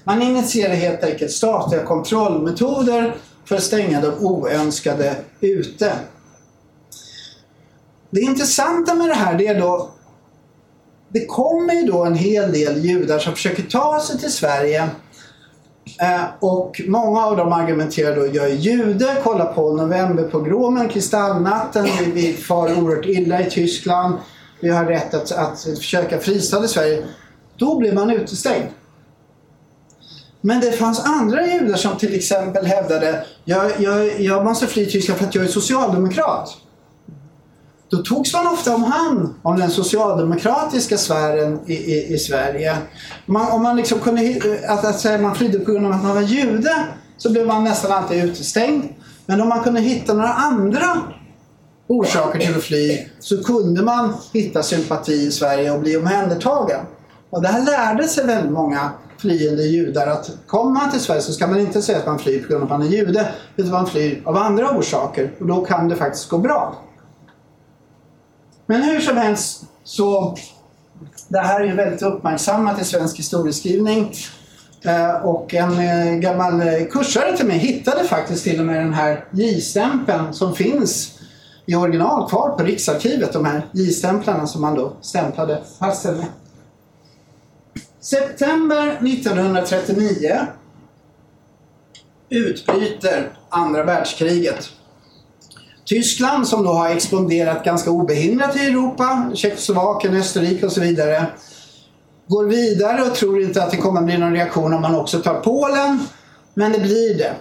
[0.03, 5.93] Man initierar helt enkelt statliga kontrollmetoder för att stänga de oönskade ute.
[8.09, 9.89] Det intressanta med det här det är då
[11.07, 14.89] det kommer ju då en hel del judar som försöker ta sig till Sverige
[16.01, 22.11] eh, och många av dem argumenterar då, jag är jude, kolla på novemberpogromen, kristallnatten, vi,
[22.11, 24.15] vi far oerhört illa i Tyskland,
[24.63, 27.05] vi har rätt att, att försöka fristad i Sverige.
[27.57, 28.67] Då blir man utestängd.
[30.41, 35.19] Men det fanns andra judar som till exempel hävdade jag, jag, jag måste fly Tyskland
[35.19, 36.57] för att jag är socialdemokrat.
[37.89, 42.77] Då togs man ofta om hand om den socialdemokratiska sfären i, i, i Sverige.
[43.25, 46.15] Man, om man liksom kunde, att, att säga man flydde på grund av att man
[46.15, 48.83] var jude så blev man nästan alltid utestängd.
[49.25, 51.01] Men om man kunde hitta några andra
[51.99, 56.85] orsaker till att fly så kunde man hitta sympati i Sverige och bli omhändertagen.
[57.29, 61.33] Och det här lärde sig väldigt många flyende judar att kommer man till Sverige så
[61.33, 63.71] ska man inte säga att man flyr på grund av att man är jude utan
[63.71, 66.75] man flyr av andra orsaker och då kan det faktiskt gå bra.
[68.65, 70.37] Men hur som helst så
[71.27, 74.13] det här är ju väldigt uppmärksammat i svensk historieskrivning.
[74.85, 79.25] Eh, och en eh, gammal kursare till mig hittade faktiskt till och med den här
[79.31, 81.12] J-stämpeln som finns
[81.65, 83.33] i original kvar på Riksarkivet.
[83.33, 86.27] De här J-stämplarna som man då stämplade passen med.
[87.99, 90.47] September 1939
[92.29, 94.69] utbryter andra världskriget.
[95.85, 101.25] Tyskland som då har expanderat ganska obehindrat i Europa, Tjeckoslovakien, Österrike och så vidare,
[102.27, 105.39] går vidare och tror inte att det kommer bli någon reaktion om man också tar
[105.39, 105.99] Polen.
[106.53, 107.33] Men det blir det.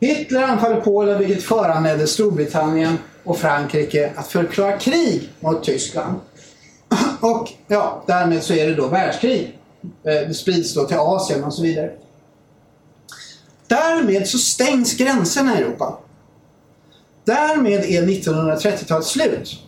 [0.00, 6.20] Hitler anfaller Polen vilket föranledde Storbritannien och Frankrike att förklara krig mot Tyskland.
[7.20, 9.58] Och ja, därmed så är det då världskrig.
[9.82, 11.90] Eh, det sprids då till Asien och så vidare.
[13.66, 15.98] Därmed så stängs gränserna i Europa.
[17.24, 19.62] Därmed är 1930-talet slut.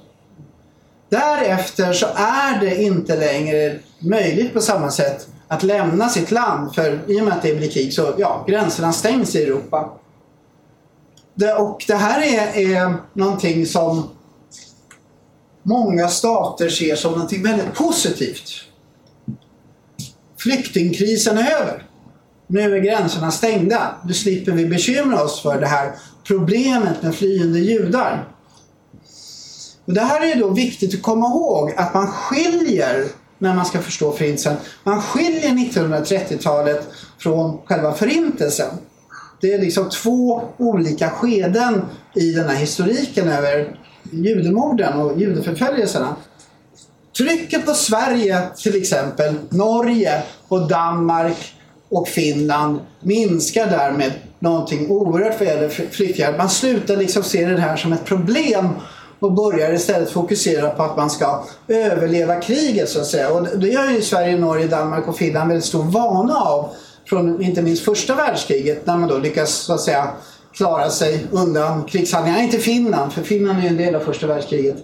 [1.08, 6.74] Därefter så är det inte längre möjligt på samma sätt att lämna sitt land.
[6.74, 9.92] För i och med att det blir krig så ja, gränserna stängs i Europa.
[11.34, 14.08] Det, och det här är, är någonting som
[15.62, 18.50] många stater ser som någonting väldigt positivt.
[20.38, 21.86] Flyktingkrisen är över.
[22.46, 23.94] Nu är gränserna stängda.
[24.04, 25.92] Nu slipper vi bekymra oss för det här
[26.24, 28.28] problemet med flyende judar.
[29.84, 33.06] Och det här är då viktigt att komma ihåg att man skiljer
[33.38, 34.56] när man ska förstå förintelsen.
[34.84, 38.70] Man skiljer 1930-talet från själva förintelsen.
[39.42, 41.82] Det är liksom två olika skeden
[42.14, 43.76] i den här historiken över
[44.10, 46.16] judemorden och judeförföljelserna.
[47.16, 51.54] Trycket på Sverige till exempel, Norge och Danmark
[51.88, 56.38] och Finland minskar därmed någonting oerhört vad gäller flyktingar.
[56.38, 58.68] Man slutar liksom se det här som ett problem
[59.18, 63.32] och börjar istället fokusera på att man ska överleva kriget så att säga.
[63.32, 66.70] Och det gör ju Sverige, Norge, Danmark och Finland väldigt stor vana av
[67.12, 70.10] från inte minst första världskriget när man då lyckas så att säga
[70.52, 72.42] klara sig undan krigshandlingar.
[72.42, 74.76] Inte Finland, för Finland är ju en del av första världskriget.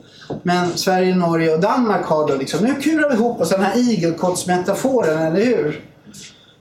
[0.43, 3.79] Men Sverige, Norge och Danmark har då liksom, nu kurar vi ihop oss den här
[3.79, 5.85] igelkottsmetaforen, eller hur?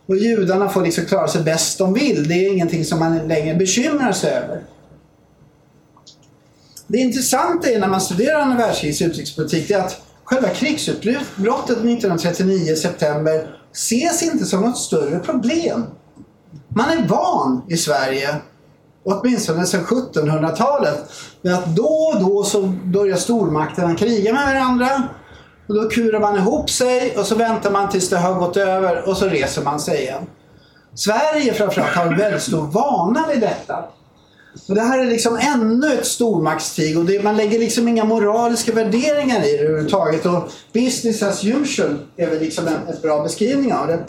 [0.06, 2.27] Och judarna får liksom klara sig bäst de vill.
[2.27, 4.62] Det är ingenting som man längre bekymrar sig över.
[6.88, 13.47] Det intressanta är när man studerar andra världskrigets utrikespolitik är att själva krigsutbrottet 1939 september
[13.78, 15.86] ses inte som något större problem.
[16.70, 18.36] Man är van i Sverige,
[19.04, 21.12] åtminstone sedan 1700-talet,
[21.42, 25.04] med att då och då så börjar stormakterna kriga med varandra.
[25.68, 29.10] Och då kurar man ihop sig och så väntar man tills det har gått över
[29.10, 30.24] och så reser man sig igen.
[30.96, 33.86] Sverige framförallt har en väldigt stor vana vid detta.
[34.67, 38.74] Och det här är liksom ännu ett stormaktskrig och det, man lägger liksom inga moraliska
[38.74, 40.26] värderingar i det överhuvudtaget.
[40.26, 44.00] Och business as usual är väl liksom en, en bra beskrivning av det.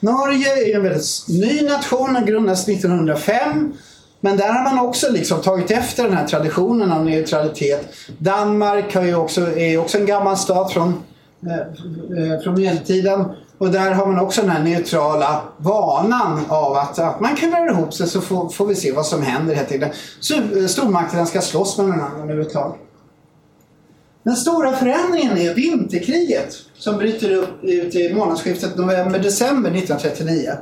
[0.00, 3.72] Norge är en väldigt ny nation, den grundades 1905.
[4.20, 7.88] Men där har man också liksom tagit efter den här traditionen av neutralitet.
[8.18, 11.02] Danmark har ju också, är också en gammal stat från,
[11.46, 13.24] eh, eh från medeltiden.
[13.58, 17.94] Och där har man också den här neutrala vanan av att, att man kurar ihop
[17.94, 19.92] sig så får, får vi se vad som händer helt enkelt.
[20.20, 22.76] Så eh, stormakterna ska slåss med varandra nu ett tag.
[24.22, 30.52] Den stora förändringen är vinterkriget som bryter upp ut i månadsskiftet november-december 1939.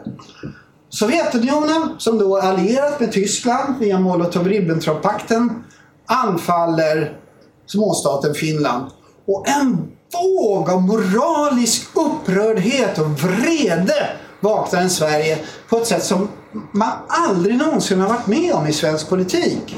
[0.89, 5.65] Sovjetunionen, som då är allierat med Tyskland via Molotov-Ribbentrop-pakten,
[6.07, 7.19] anfaller
[7.67, 8.91] småstaten Finland.
[9.27, 16.29] Och en våg av moralisk upprördhet och vrede vaknar i Sverige på ett sätt som
[16.73, 19.77] man aldrig någonsin har varit med om i svensk politik.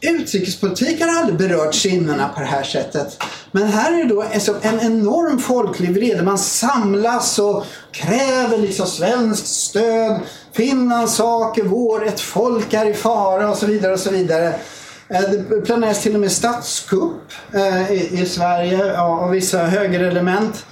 [0.00, 3.22] Utrikespolitik har aldrig berört sinnena på det här sättet.
[3.52, 4.24] Men här är det då
[4.62, 6.22] en enorm folklig vrede.
[6.22, 10.20] Man samlas och kräver liksom svenskt stöd.
[10.52, 14.54] Finlands sak är vår, ett folk är i fara och så vidare och så vidare.
[15.08, 20.66] Eh, det planeras till och med statskupp eh, i Sverige av vissa högerelement.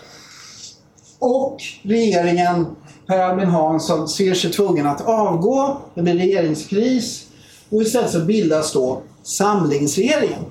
[1.19, 2.67] Och regeringen,
[3.07, 5.81] Per Albin Hansson, ser sig tvungen att avgå.
[5.95, 7.27] Det blir regeringskris.
[7.71, 10.45] Och istället så bildas då Samlingsregeringen.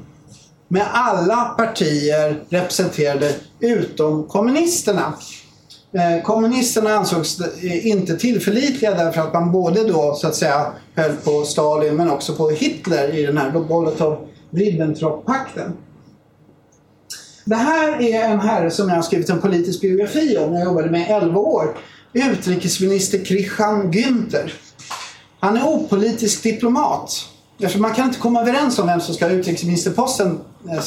[0.67, 5.13] Med alla partier representerade utom kommunisterna.
[5.93, 11.15] Eh, kommunisterna ansågs eh, inte tillförlitliga därför att man både då så att säga höll
[11.15, 15.71] på Stalin men också på Hitler i den här Molotov-Ribbentrop-pakten.
[17.45, 20.53] Det här är en herre som jag har skrivit en politisk biografi om.
[20.53, 21.77] Jag jobbade med 11 år.
[22.13, 24.53] Utrikesminister Christian Günther.
[25.39, 27.29] Han är opolitisk diplomat.
[27.57, 30.39] Därför man kan inte komma överens om vem som ska ha utrikesministerposten.
[30.71, 30.79] Eh,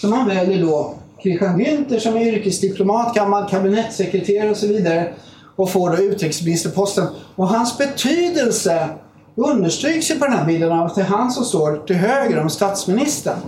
[0.00, 5.14] så man väljer då Christian Günther som är yrkesdiplomat, gammal kabinettssekreterare och så vidare
[5.56, 7.06] och får då utrikesministerposten.
[7.36, 8.88] Och hans betydelse
[9.34, 12.38] understryks ju på den här bilden av att det är han som står till höger
[12.38, 13.38] om statsministern.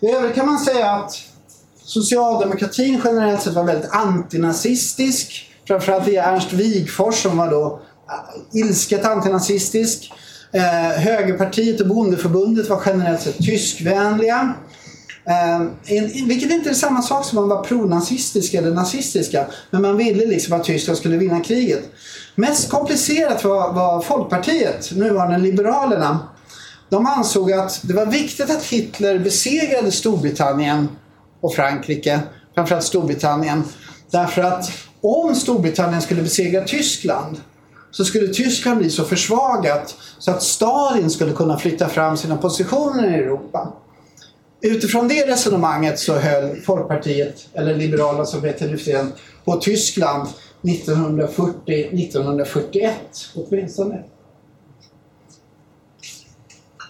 [0.00, 1.12] I övrigt kan man säga att
[1.84, 5.50] socialdemokratin generellt sett var väldigt antinazistisk.
[5.66, 10.12] Framförallt via Ernst Wigforss som var då äh, ilsket antinazistisk.
[10.52, 10.62] Eh,
[11.00, 14.54] högerpartiet och bondeförbundet var generellt sett tyskvänliga.
[15.26, 15.60] Eh,
[16.26, 19.46] vilket inte är samma sak som att man var pronazistiska eller nazistiska.
[19.70, 21.82] Men man ville liksom att Tyskland skulle vinna kriget.
[22.34, 26.28] Mest komplicerat var, var Folkpartiet, nuvarande Liberalerna.
[26.88, 30.88] De ansåg att det var viktigt att Hitler besegrade Storbritannien
[31.40, 32.20] och Frankrike,
[32.54, 33.64] framförallt Storbritannien.
[34.10, 34.70] Därför att
[35.00, 37.36] om Storbritannien skulle besegra Tyskland
[37.90, 43.10] så skulle Tyskland bli så försvagat så att Stalin skulle kunna flytta fram sina positioner
[43.10, 43.72] i Europa.
[44.66, 48.78] Utifrån det resonemanget så höll Folkpartiet, eller Liberalerna som heter nu
[49.44, 50.28] på Tyskland
[50.62, 52.90] 1940-1941
[53.34, 54.04] åtminstone.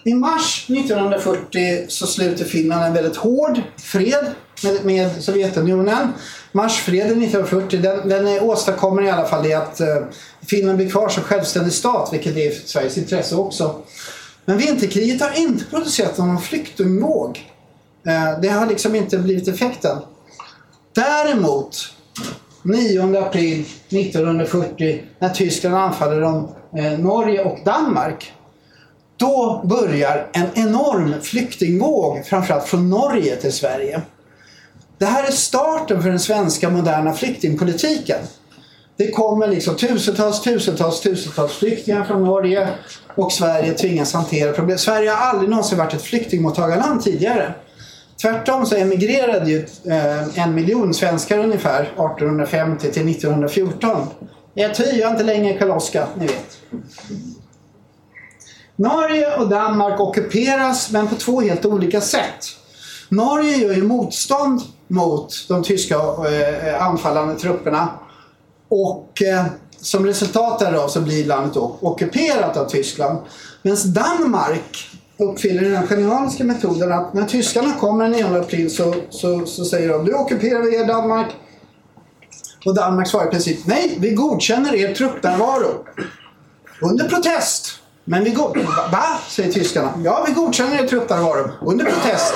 [0.05, 4.25] I mars 1940 så sluter Finland en väldigt hård fred
[4.63, 6.07] med, med Sovjetunionen.
[6.51, 9.87] Marsfreden 1940 den, den åstadkommer i alla fall det att eh,
[10.47, 13.81] Finland blir kvar som självständig stat, vilket är i Sveriges intresse också.
[14.45, 17.54] Men vinterkriget har inte producerat någon flyktingvåg.
[18.05, 19.97] Eh, det har liksom inte blivit effekten.
[20.93, 21.77] Däremot
[22.63, 28.33] 9 april 1940 när Tyskland anfaller om eh, Norge och Danmark
[29.17, 34.01] då börjar en enorm flyktingvåg, framförallt från Norge till Sverige.
[34.97, 38.19] Det här är starten för den svenska moderna flyktingpolitiken.
[38.97, 42.69] Det kommer liksom tusentals, tusentals, tusentals flyktingar från Norge
[43.15, 44.77] och Sverige tvingas hantera problem.
[44.77, 47.53] Sverige har aldrig någonsin varit ett flyktingmottagarland tidigare.
[48.21, 54.07] Tvärtom så emigrerade ju eh, en miljon svenskar ungefär 1850 till 1914.
[54.53, 56.57] Jag har inte längre Karl-Oskar, ni vet.
[58.75, 62.45] Norge och Danmark ockuperas men på två helt olika sätt.
[63.09, 67.89] Norge gör ju motstånd mot de tyska eh, anfallande trupperna
[68.69, 69.45] och eh,
[69.77, 73.19] som resultat därav så blir landet ockuperat av Tyskland.
[73.61, 79.45] Medan Danmark uppfyller den generaliska metoden att när tyskarna kommer den 9 april så, så,
[79.45, 81.27] så säger de nu ockuperar vi er Danmark.
[82.65, 85.85] Och Danmark svarar i princip nej, vi godkänner er truppnärvaro.
[86.81, 87.79] Under protest.
[88.03, 88.57] Men vi går...
[88.91, 89.03] Va?
[89.29, 89.93] säger tyskarna.
[90.03, 91.51] Ja, vi godkänner er truppnärvaro.
[91.61, 92.33] Under protest.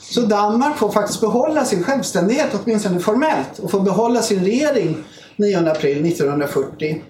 [0.00, 5.04] Så Danmark får faktiskt behålla sin självständighet, åtminstone formellt, och får behålla sin regering
[5.36, 7.02] 9 april 1940.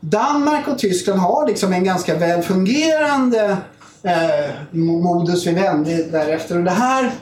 [0.00, 3.56] Danmark och Tyskland har liksom en ganska väl fungerande
[4.04, 6.58] eh, modus vivendi därefter.
[6.58, 7.12] Och det här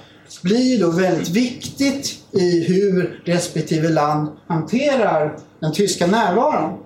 [0.43, 6.79] blir då väldigt viktigt i hur respektive land hanterar den tyska närvaron.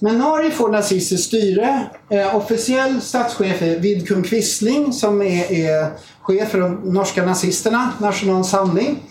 [0.00, 1.86] Men Norge får nazistiskt styre.
[2.10, 8.44] Eh, officiell statschef är Vidkun Quisling som är, är chef för de norska nazisterna, National
[8.44, 9.02] Samling.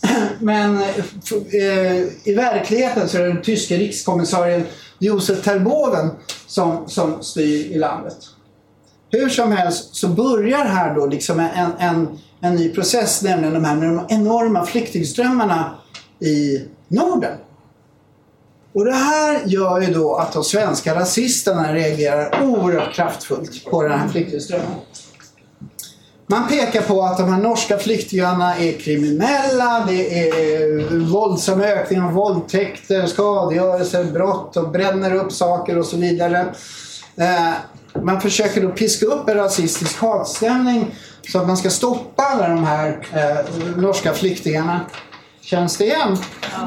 [0.40, 4.66] Men eh, i verkligheten så är det den tyske rikskommissarien
[4.98, 6.10] Josef Terboven
[6.46, 8.16] som, som styr i landet.
[9.10, 13.64] Hur som helst så börjar här då liksom en, en, en ny process, nämligen de
[13.64, 15.74] här de enorma flyktingströmmarna
[16.20, 17.38] i Norden.
[18.72, 23.98] Och det här gör ju då att de svenska rasisterna reagerar oerhört kraftfullt på den
[23.98, 24.76] här flyktingströmmen.
[26.26, 32.12] Man pekar på att de här norska flyktingarna är kriminella, det är våldsam ökning av
[32.12, 36.54] våldtäkter, skadegörelse, brott och bränner upp saker och så vidare.
[37.16, 37.52] Eh,
[38.02, 40.94] man försöker då piska upp en rasistisk hatstämning
[41.32, 44.80] så att man ska stoppa alla de här eh, norska flyktingarna.
[45.40, 46.16] Känns det igen?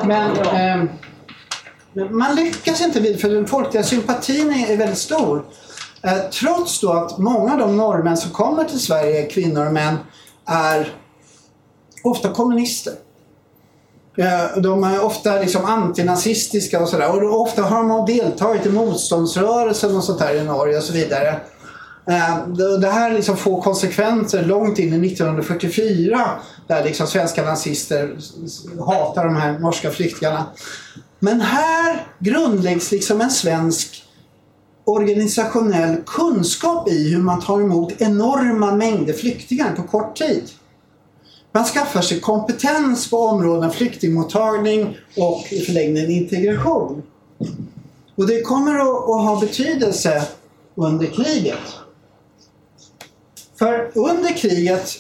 [0.06, 0.90] Men, eh,
[2.12, 5.46] man lyckas inte vid för den folkliga sympatin är väldigt stor.
[6.02, 9.98] Eh, trots då att många av de norrmän som kommer till Sverige, kvinnor och män,
[10.46, 10.94] är
[12.04, 12.94] ofta kommunister.
[14.18, 17.24] Eh, de är ofta liksom antinazistiska och sådär.
[17.24, 21.40] Och ofta har de deltagit i motståndsrörelsen och sånt där i Norge och så vidare.
[22.06, 22.48] Eh,
[22.82, 26.30] det här liksom får konsekvenser långt in i 1944
[26.68, 28.18] där liksom svenska nazister
[28.86, 30.46] hatar de här norska flyktingarna.
[31.20, 34.04] Men här grundläggs liksom en svensk
[34.86, 40.44] organisationell kunskap i hur man tar emot enorma mängder flyktingar på kort tid.
[41.56, 47.04] Man skaffar sig kompetens på områden flyktingmottagning och i förlängningen integration.
[48.16, 50.24] Och det kommer att, ha betydelse
[50.76, 51.60] under kriget.
[53.56, 54.92] För under kriget,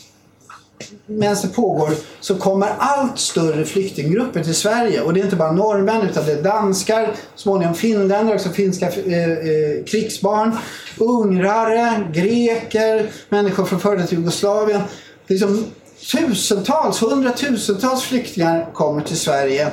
[1.05, 1.89] medan det pågår,
[2.19, 5.01] så kommer allt större flyktinggrupper till Sverige.
[5.01, 9.31] Och det är inte bara norrmän utan det är danskar, småningom finländare, också finska eh,
[9.31, 10.51] eh, krigsbarn,
[10.97, 14.81] ungrare, greker, människor från före detta Jugoslavien.
[15.27, 15.65] Liksom,
[16.11, 19.71] tusentals, hundratusentals flyktingar kommer till Sverige.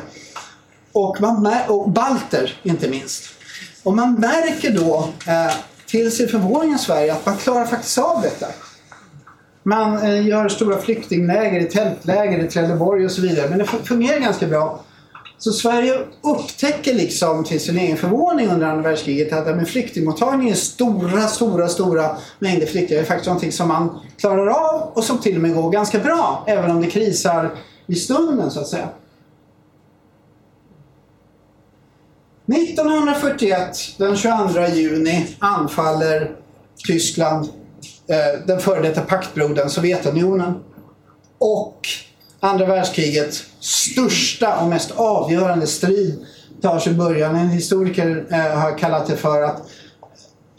[0.93, 3.24] Och, man, och balter inte minst.
[3.83, 5.55] Och man märker då eh,
[5.87, 8.47] till sin förvåning i Sverige att man klarar faktiskt av detta.
[9.62, 13.49] Man eh, gör stora flyktingläger i tältläger i Trelleborg och så vidare.
[13.49, 14.85] Men det fungerar ganska bra.
[15.41, 21.28] Så Sverige upptäcker liksom till sin egen förvåning under andra världskriget att med flyktingmottagningen stora,
[21.28, 25.43] stora, stora mängder flyktingar är faktiskt någonting som man klarar av och som till och
[25.43, 27.51] med går ganska bra även om det krisar
[27.86, 28.88] i stunden så att säga.
[32.47, 36.36] 1941, den 22 juni, anfaller
[36.86, 37.49] Tyskland
[38.07, 40.55] eh, den före detta paktbrodern Sovjetunionen.
[41.38, 41.88] Och
[42.41, 46.26] andra världskrigets största och mest avgörande strid
[46.62, 47.36] tar sig början.
[47.36, 49.62] En historiker eh, har kallat det för att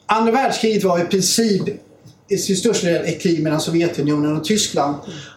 [0.05, 1.63] andra världskriget var i princip
[2.27, 4.95] i sin största del ett krig mellan Sovjetunionen och Tyskland.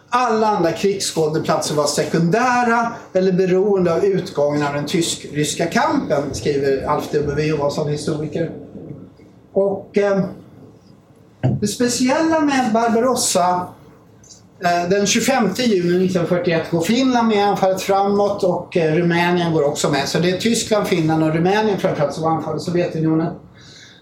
[0.09, 7.09] Alla andra krigsskådeplatser var sekundära eller beroende av utgången av den tysk-ryska kampen, skriver Alf
[7.11, 7.43] W.
[7.47, 8.51] Johansson, historiker.
[9.53, 10.25] Och eh,
[11.61, 13.67] det speciella med Barbarossa
[14.63, 19.89] Eh, den 25 juni 1941 går Finland med anfallet framåt och eh, Rumänien går också
[19.89, 20.07] med.
[20.07, 23.33] Så det är Tyskland, Finland och Rumänien framförallt som anfaller Sovjetunionen.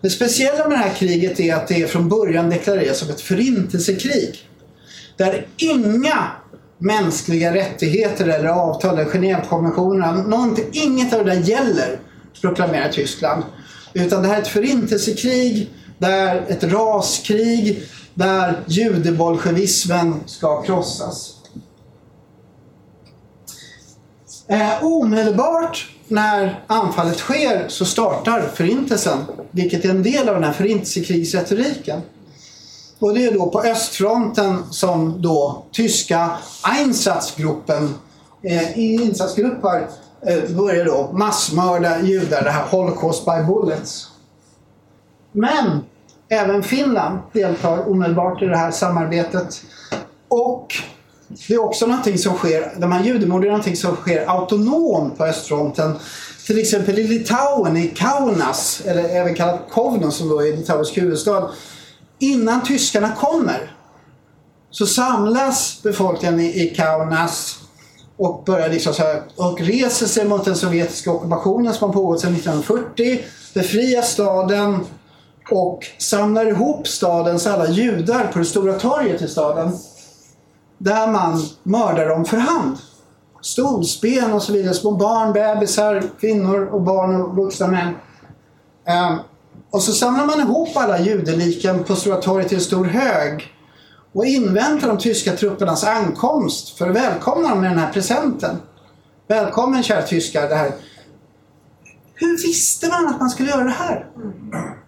[0.02, 4.50] Det speciella med det här kriget är att det från början deklareras som ett förintelsekrig.
[5.18, 6.28] Där inga
[6.78, 12.00] mänskliga rättigheter eller avtal eller Genèvekonventionerna, inget av det där gäller,
[12.42, 13.44] proklamerar Tyskland.
[13.94, 17.84] Utan det här är ett förintelsekrig, där ett raskrig,
[18.14, 21.36] där judebolsjevismen ska krossas.
[24.48, 29.20] Eh, omedelbart när anfallet sker så startar förintelsen,
[29.52, 32.02] vilket är en del av den här förintelsekrigsretoriken.
[33.00, 36.32] Och det är då på östfronten som då tyska
[36.64, 37.94] Einsatzgruppen
[38.42, 39.88] eh, insatsgrupper
[40.22, 44.08] eh, börjar då massmörda judar, det här Holocaust by bullets.
[45.32, 45.82] Men
[46.34, 49.62] även Finland deltar omedelbart i det här samarbetet.
[50.28, 50.74] Och
[51.48, 55.26] det är också någonting som sker, de här judemorden är någonting som sker autonomt på
[55.26, 55.96] östfronten.
[56.46, 61.50] Till exempel i Litauen, i Kaunas, eller även kallat Kovno som då är Litauens huvudstad.
[62.20, 63.76] Innan tyskarna kommer
[64.70, 67.60] så samlas befolkningen i Kaunas
[68.18, 72.22] och börjar liksom så här, och reser sig mot den sovjetiska ockupationen som har pågått
[72.22, 73.20] sedan 1940.
[73.54, 74.80] Befriar staden
[75.52, 79.72] och samlar ihop stadens alla judar på det stora torget i staden.
[80.78, 82.78] Där man mördar dem för hand.
[83.42, 84.74] Stolsben och så vidare.
[84.74, 87.94] Små barn, bebisar, kvinnor och barn och vuxna män.
[88.88, 89.20] Um,
[89.72, 93.54] och så samlar man ihop alla judeliken på Stora torget i en stor hög
[94.14, 98.58] och inväntar de tyska truppernas ankomst för att välkomna dem med den här presenten.
[99.28, 100.50] Välkommen kära tyskar.
[100.50, 100.72] Det här.
[102.14, 104.08] Hur visste man att man skulle göra det här?
[104.16, 104.83] Mm.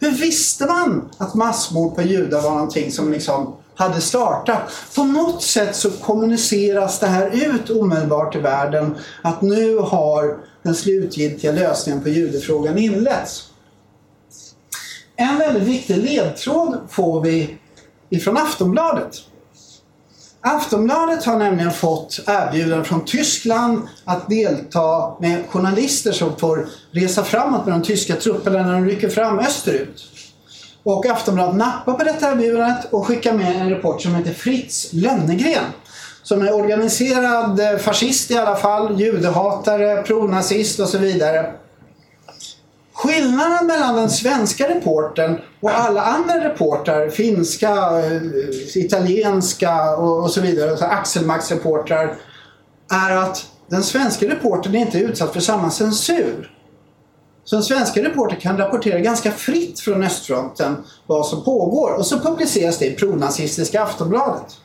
[0.00, 4.72] Hur visste man att massmord på judar var någonting som liksom hade startat?
[4.94, 10.74] På något sätt så kommuniceras det här ut omedelbart i världen att nu har den
[10.74, 13.46] slutgiltiga lösningen på judefrågan inletts.
[15.16, 17.58] En väldigt viktig ledtråd får vi
[18.10, 19.16] ifrån Aftonbladet.
[20.42, 27.66] Aftonbladet har nämligen fått erbjudanden från Tyskland att delta med journalister som får resa framåt
[27.66, 30.02] med de tyska trupperna när de rycker fram österut.
[30.82, 35.64] Och Aftonbladet nappar på detta erbjudandet och skickar med en reporter som heter Fritz Lönnegren.
[36.22, 41.52] Som är organiserad fascist i alla fall, judehatare, pronazist och så vidare.
[43.02, 47.70] Skillnaden mellan den svenska reporten och alla andra reportrar, finska,
[48.00, 48.22] eh,
[48.76, 52.16] italienska och, så vidare, så axelmaktsreportrar,
[52.92, 56.50] är att den svenska reportern är inte utsatt för samma censur.
[57.44, 60.76] Så den svenska reportern kan rapportera ganska fritt från östfronten
[61.06, 64.56] vad som pågår och så publiceras det i pronazistiska Aftonbladet.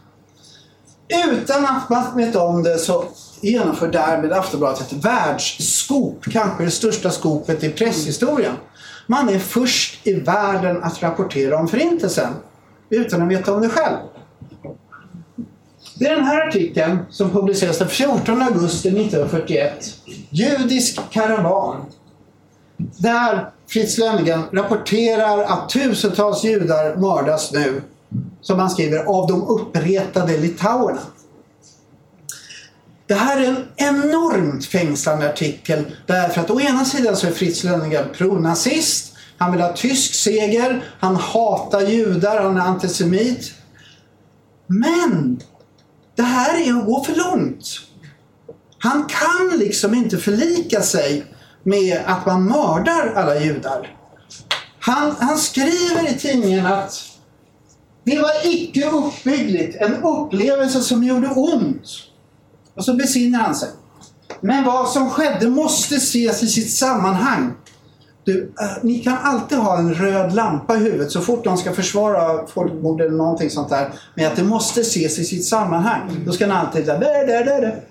[1.07, 3.05] Utan att man vet om det så
[3.41, 8.53] genomför därmed Aftonbladet ett världsskop, kanske det största skopet i presshistorien.
[9.07, 12.33] Man är först i världen att rapportera om förintelsen
[12.89, 13.97] utan att veta om det själv.
[15.99, 19.85] Det är den här artikeln som publiceras den 14 augusti 1941.
[20.29, 21.85] Judisk karavan.
[22.77, 27.81] Där Fritz Lennigan rapporterar att tusentals judar mördas nu,
[28.45, 31.01] som han skriver, av de uppretade litauerna.
[33.07, 37.63] Det här är en enormt fängslande artikel därför att å ena sidan så är Fritz
[37.63, 39.13] Lönnegard pronazist.
[39.37, 40.83] Han vill ha tysk seger.
[40.99, 42.43] Han hatar judar.
[42.43, 43.53] Han är antisemit.
[44.67, 45.41] Men
[46.15, 47.65] det här är att gå för långt.
[48.77, 51.25] Han kan liksom inte förlika sig
[51.63, 53.97] med att man mördar alla judar.
[54.79, 57.14] Han, han skriver i tidningen att
[58.05, 59.75] det var icke uppbyggligt.
[59.81, 61.87] En upplevelse som gjorde ont.
[62.75, 63.69] Och så besinnar han sig.
[64.41, 67.53] Men vad som skedde måste ses i sitt sammanhang.
[68.23, 71.73] Du, eh, ni kan alltid ha en röd lampa i huvudet så fort de ska
[71.73, 73.93] försvara folkmord eller någonting sånt där.
[74.15, 76.23] Men att det måste ses i sitt sammanhang.
[76.25, 77.81] Då ska ni alltid säga där, där, där, där.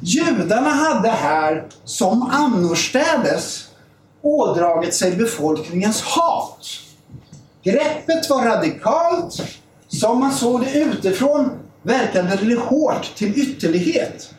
[0.00, 3.64] Judarna hade här, som annorstädes,
[4.22, 6.81] ådragit sig befolkningens hat.
[7.62, 9.42] Greppet var radikalt.
[9.88, 11.50] Som man såg det utifrån
[11.82, 14.34] verkade det hårt till ytterlighet.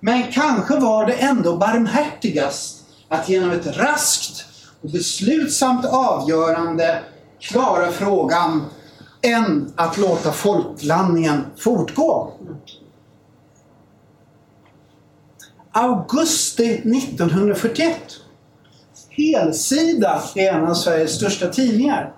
[0.00, 4.44] Men kanske var det ändå barmhärtigast att genom ett raskt
[4.82, 7.02] och beslutsamt avgörande
[7.40, 8.64] klara frågan
[9.22, 12.32] än att låta folklandningen fortgå.
[15.72, 17.96] Augusti 1941.
[19.08, 22.15] Helsida är en av Sveriges största tidningar.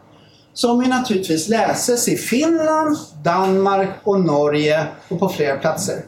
[0.59, 6.05] Som ju naturligtvis läses i Finland, Danmark och Norge och på flera platser.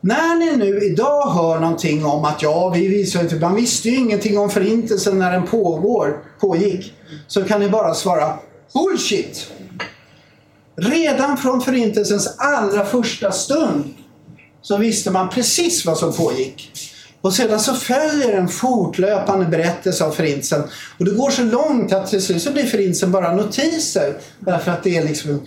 [0.00, 3.96] När ni nu idag hör någonting om att ja, vi visar inte, man visste ju
[3.96, 6.94] ingenting om förintelsen när den pågår, pågick.
[7.26, 8.38] Så kan ni bara svara
[8.74, 9.50] bullshit.
[10.76, 13.94] Redan från förintelsens allra första stund
[14.62, 16.70] så visste man precis vad som pågick.
[17.20, 20.62] Och sedan så följer en fortlöpande berättelse av förintelsen.
[20.98, 24.16] Och det går så långt att till slut så blir förintelsen bara notiser.
[24.38, 25.40] Därför att det är liksom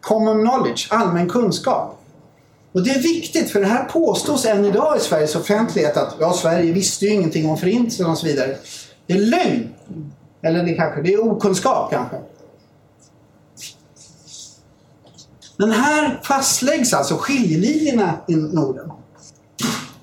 [0.00, 1.98] common knowledge, allmän kunskap.
[2.72, 6.32] Och det är viktigt för det här påstås än idag i Sveriges offentlighet att ja,
[6.32, 8.56] Sverige visste ju ingenting om förintelsen och så vidare.
[9.06, 9.74] Det är lögn.
[10.42, 12.16] Eller det kanske, det är okunskap kanske.
[15.56, 18.92] Men här fastläggs alltså skiljelinjerna i Norden.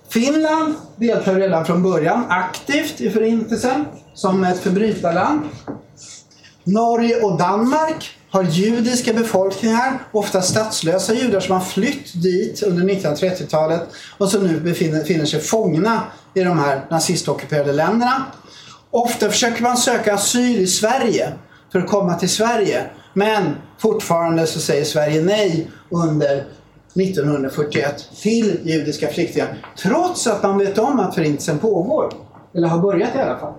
[0.09, 5.41] Finland deltar redan från början aktivt i Förintelsen som ett förbrytarland.
[6.63, 13.81] Norge och Danmark har judiska befolkningar, ofta statslösa judar som har flytt dit under 1930-talet
[14.17, 16.03] och som nu befinner, sig fångna
[16.33, 18.25] i de här nazistockuperade länderna.
[18.91, 21.33] Ofta försöker man söka asyl i Sverige
[21.71, 22.85] för att komma till Sverige.
[23.13, 26.45] Men fortfarande så säger Sverige nej under
[26.95, 29.57] 1941 till judiska flyktingar.
[29.77, 32.13] Trots att man vet om att förintelsen pågår.
[32.53, 33.53] Eller har börjat i alla fall.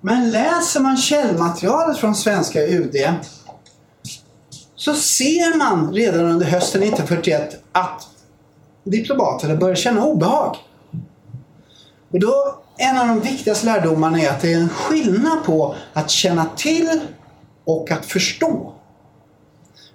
[0.00, 2.96] Men läser man källmaterialet från svenska UD
[4.74, 8.08] så ser man redan under hösten 1941 att
[8.84, 10.56] diplomaterna börjar känna obehag.
[12.10, 16.10] Och då, en av de viktigaste lärdomarna är att det är en skillnad på att
[16.10, 17.00] känna till
[17.64, 18.72] och att förstå.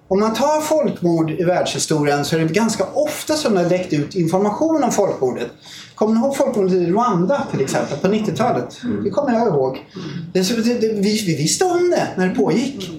[0.10, 3.94] Om man tar folkmord i världshistorien så är det ganska ofta som det har läckt
[3.94, 5.48] ut information om folkmordet.
[5.96, 8.84] Kommer ni ihåg folkmordet i Rwanda till exempel på 90-talet?
[8.84, 9.04] Mm.
[9.04, 9.86] Det kommer jag ihåg.
[10.34, 12.92] Det, det, det, vi, vi, visste om det när det pågick.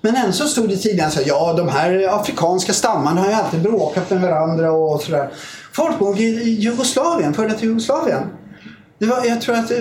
[0.00, 3.62] Men än så stod det tidigare så ja de här afrikanska stammarna har ju alltid
[3.62, 5.30] bråkat med varandra och sådär.
[5.72, 8.22] Folkmord i Jugoslavien, före detta Jugoslavien.
[8.98, 9.76] Det var, jag tror att eh,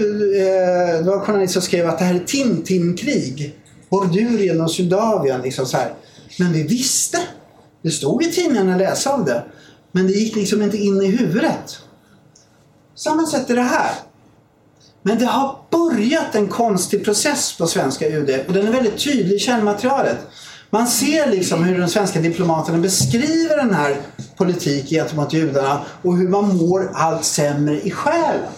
[0.97, 3.55] det var en journalist som skrev att det här är Tintin-krig.
[3.89, 5.41] Bordurien och Sudavien.
[5.41, 5.93] Liksom så här.
[6.39, 7.19] Men vi visste.
[7.81, 9.43] Det stod i tidningarna att läsa om det.
[9.91, 11.79] Men det gick liksom inte in i huvudet.
[12.95, 13.91] Samma sätt är det här.
[15.01, 19.35] Men det har börjat en konstig process på svenska UD och den är väldigt tydlig
[19.35, 20.17] i källmaterialet.
[20.69, 23.97] Man ser liksom hur de svenska diplomaterna beskriver den här
[24.37, 28.49] politiken gentemot judarna och hur man mår allt sämre i själen.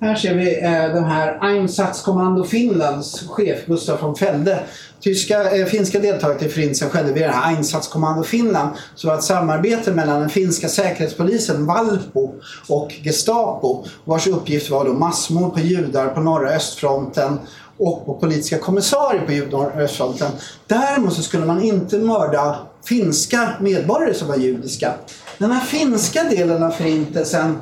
[0.00, 4.62] Här ser vi eh, den här Einsatzkommando Finlands chef Gustaf von Felde
[5.00, 8.70] Tyska, eh, finska deltagandet i Förintelsen skedde vid det här Einsatzkommando Finland.
[8.94, 12.34] Så var ett samarbete mellan den finska säkerhetspolisen Valpo
[12.68, 17.38] och Gestapo vars uppgift var då massmord på judar på norra östfronten
[17.78, 20.30] och på politiska kommissarier på norra östfronten.
[20.66, 24.94] Däremot så skulle man inte mörda finska medborgare som var judiska.
[25.38, 27.58] Den här finska delen av Förintelsen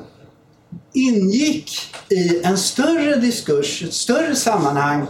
[0.93, 1.71] ingick
[2.09, 5.07] i en större diskurs, ett större sammanhang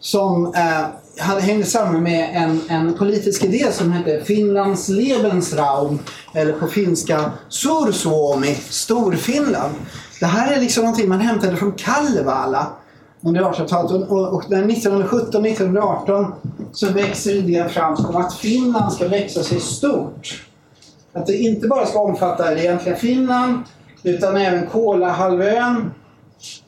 [0.00, 0.86] som eh,
[1.18, 5.98] hade, hängde samman med en, en politisk idé som hette Finlands Lebensraum
[6.32, 9.74] eller på finska Sursuomi, Storfinland.
[10.20, 12.66] Det här är liksom någonting man hämtade från Kalevala
[13.20, 16.32] under 1800-talet och, och, 1917-1918
[16.72, 20.44] så växer idén fram om att Finland ska växa sig stort.
[21.12, 23.58] Att det inte bara ska omfatta det egentliga Finland
[24.02, 25.90] utan även Kolahalvön,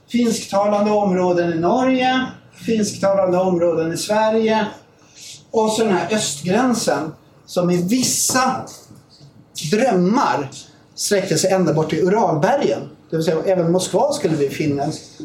[0.08, 2.26] finsktalande områden i Norge
[2.56, 4.66] finsktalande områden i Sverige
[5.50, 7.12] och så den här östgränsen
[7.46, 8.66] som i vissa
[9.72, 10.50] drömmar
[10.94, 12.80] sträckte sig ända bort till Uralbergen.
[13.10, 15.20] Det vill säga även Moskva skulle bli finländskt.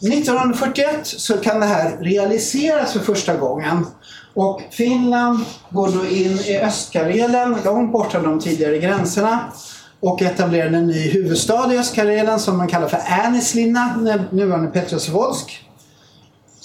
[0.00, 3.86] 1941 så kan det här realiseras för första gången
[4.34, 9.52] Och Finland går då in i Östkarelen, långt bortom de tidigare gränserna
[10.00, 13.96] och etablerade en ny huvudstad i Östkarelen som man kallar för Anislina,
[14.30, 15.64] nuvarande Petrosavodsk.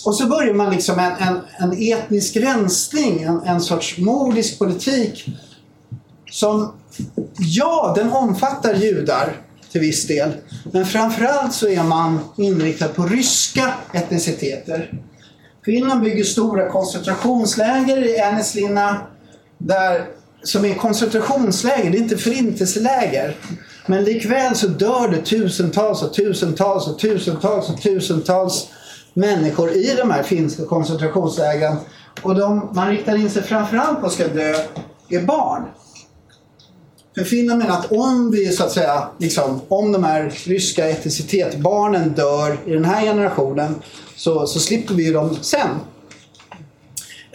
[0.06, 5.30] Och så börjar man liksom en, en, en etnisk rensning, en, en sorts mordisk politik
[6.32, 6.74] som,
[7.38, 10.32] ja, den omfattar judar till viss del.
[10.72, 14.94] Men framförallt så är man inriktad på ryska etniciteter.
[15.66, 19.02] Finland bygger stora koncentrationsläger i Ääneslina
[19.58, 20.06] där,
[20.44, 23.38] som är koncentrationsläger, det är inte förintelseläger.
[23.88, 28.68] Men likväl så dör det tusentals och tusentals och tusentals och tusentals
[29.14, 31.78] människor i de här finska koncentrationslägren.
[32.22, 34.56] Och de man riktar in sig framförallt på ska dö
[35.10, 35.64] är barn.
[37.16, 42.14] För Finland menar att om vi så att säga, liksom, om de här ryska etnicitetsbarnen
[42.14, 43.76] dör i den här generationen
[44.16, 45.70] så, så slipper vi dem sen.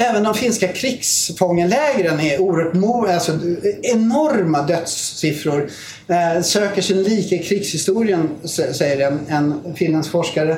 [0.01, 3.33] Även de finska krigsfångelägren är oerhört alltså,
[3.83, 5.71] enorma dödssiffror.
[6.09, 10.57] Eh, söker sin like i krigshistorien, säger en, en finländsk forskare.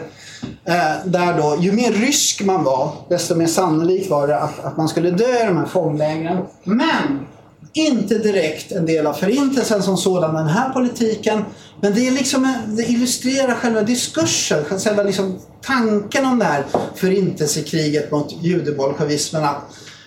[0.65, 4.77] Eh, där då, ju mer rysk man var, desto mer sannolikt var det att, att
[4.77, 6.39] man skulle dö i de här fånglägren.
[6.65, 7.27] Men
[7.73, 11.45] inte direkt en del av förintelsen som sådan, den här politiken.
[11.81, 16.65] Men det, är liksom, det illustrerar själva diskursen, själva liksom tanken om det här
[16.95, 19.43] förintelsekriget mot judebolsjevismen.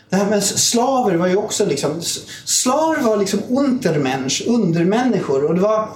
[0.09, 2.01] Det här med slaver var ju också liksom,
[2.45, 5.45] slaver var liksom untermensch, undermänniskor.
[5.45, 5.89] Och det var,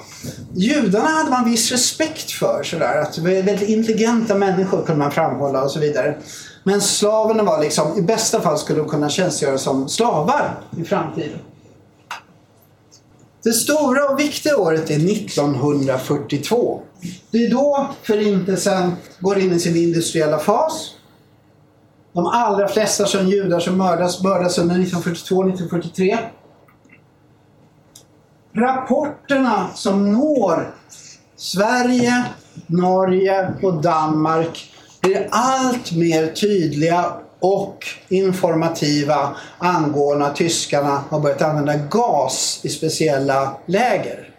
[0.54, 2.64] judarna hade man viss respekt för.
[2.64, 6.18] Sådär, att väldigt intelligenta människor kunde man framhålla och så vidare.
[6.64, 11.40] Men slaverna var liksom, i bästa fall skulle de kunna tjänstgöra som slavar i framtiden.
[13.44, 16.82] Det stora och viktiga året är 1942.
[17.32, 20.94] Det är då Förintelsen går in i sin industriella fas.
[22.14, 26.18] De allra flesta som judar som mördas mördas under 1942-1943.
[28.56, 30.76] Rapporterna som når
[31.36, 32.26] Sverige,
[32.68, 41.76] Norge och Danmark blir allt mer tydliga och informativa angående att tyskarna har börjat använda
[41.76, 44.30] gas i speciella läger.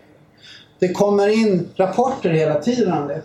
[0.78, 3.22] Det kommer in rapporter hela tiden om det.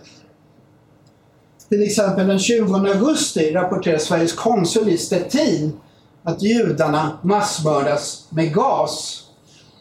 [1.68, 5.80] Till exempel den 20 augusti rapporterar Sveriges konsul i Stettin
[6.22, 9.24] att judarna massmördas med gas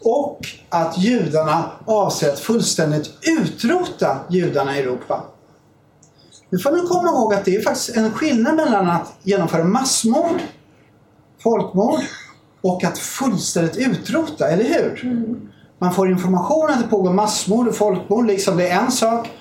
[0.03, 0.39] och
[0.69, 5.23] att judarna avser att fullständigt utrota judarna i Europa.
[6.53, 10.41] Nu får ni komma ihåg att det är faktiskt en skillnad mellan att genomföra massmord,
[11.43, 11.99] folkmord
[12.61, 15.05] och att fullständigt utrota, eller hur?
[15.05, 15.49] Mm.
[15.79, 19.31] Man får information att det pågår massmord och folkmord, liksom det är en sak.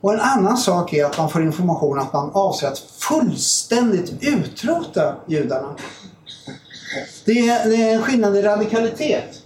[0.00, 5.16] Och en annan sak är att man får information att man avser att fullständigt utrota
[5.26, 5.76] judarna.
[7.24, 9.42] Det är, det är en skillnad i radikalitet.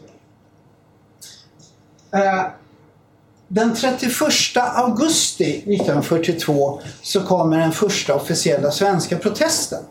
[2.15, 2.47] Uh,
[3.49, 9.83] den 31 augusti 1942 så kommer den första officiella svenska protesten.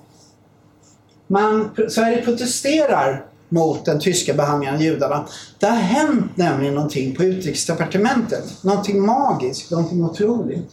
[1.27, 5.27] Man, Sverige protesterar mot den tyska behandlingen av judarna.
[5.59, 8.63] Det har hänt nämligen någonting på utrikesdepartementet.
[8.63, 10.71] Någonting magiskt, någonting otroligt.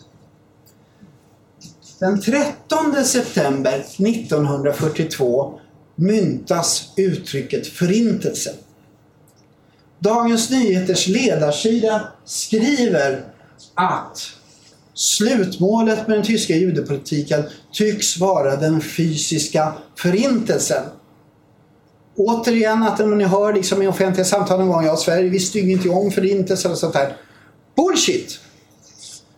[1.99, 5.59] Den 13 september 1942
[5.95, 8.55] myntas uttrycket Förintelsen.
[10.03, 13.25] Dagens Nyheters ledarsida skriver
[13.75, 14.19] att
[14.95, 20.83] slutmålet med den tyska judepolitiken tycks vara den fysiska förintelsen.
[22.17, 25.73] Återigen att om ni hör liksom i offentliga samtal en gång, ja Sverige visste ju
[25.73, 27.17] inte om förintelsen och sånt där.
[27.77, 28.41] Bullshit!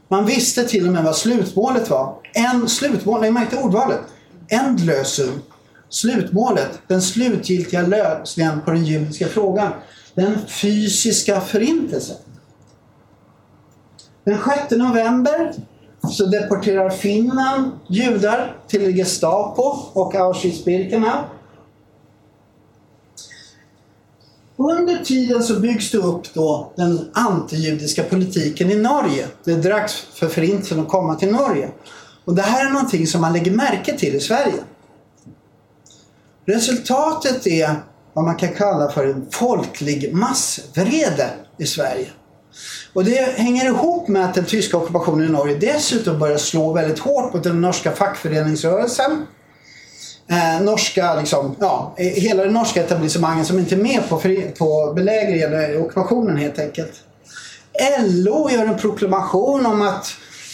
[0.09, 2.17] Man visste till och med vad slutmålet var.
[2.33, 4.01] En slutmål, nej märkte ordvalet.
[4.49, 5.41] Endlösung.
[5.89, 9.73] Slutmålet, den slutgiltiga lösningen på den judiska frågan
[10.15, 12.17] den fysiska förintelsen.
[14.25, 14.39] Den
[14.69, 15.55] 6 november
[16.11, 19.63] så deporterar Finland judar till Gestapo
[19.93, 21.25] och Auschwitz-Birkenau.
[24.57, 29.27] Under tiden så byggs det upp då den antijudiska politiken i Norge.
[29.45, 31.71] Det är dags för förintelsen att komma till Norge.
[32.25, 34.65] Och det här är någonting som man lägger märke till i Sverige.
[36.45, 37.83] Resultatet är
[38.15, 42.07] vad man kan kalla för en folklig massvrede i Sverige.
[42.93, 46.99] Och det hänger ihop med att den tyska ockupationen i Norge dessutom börjar slå väldigt
[46.99, 49.27] hårt mot den norska fackföreningsrörelsen.
[50.31, 54.21] Eh, norska, liksom, ja, eh, hela det norska etablissemanget som inte är med på,
[54.59, 56.93] på belägringen, eller ockupationen helt enkelt.
[58.07, 60.07] LO gör en proklamation om att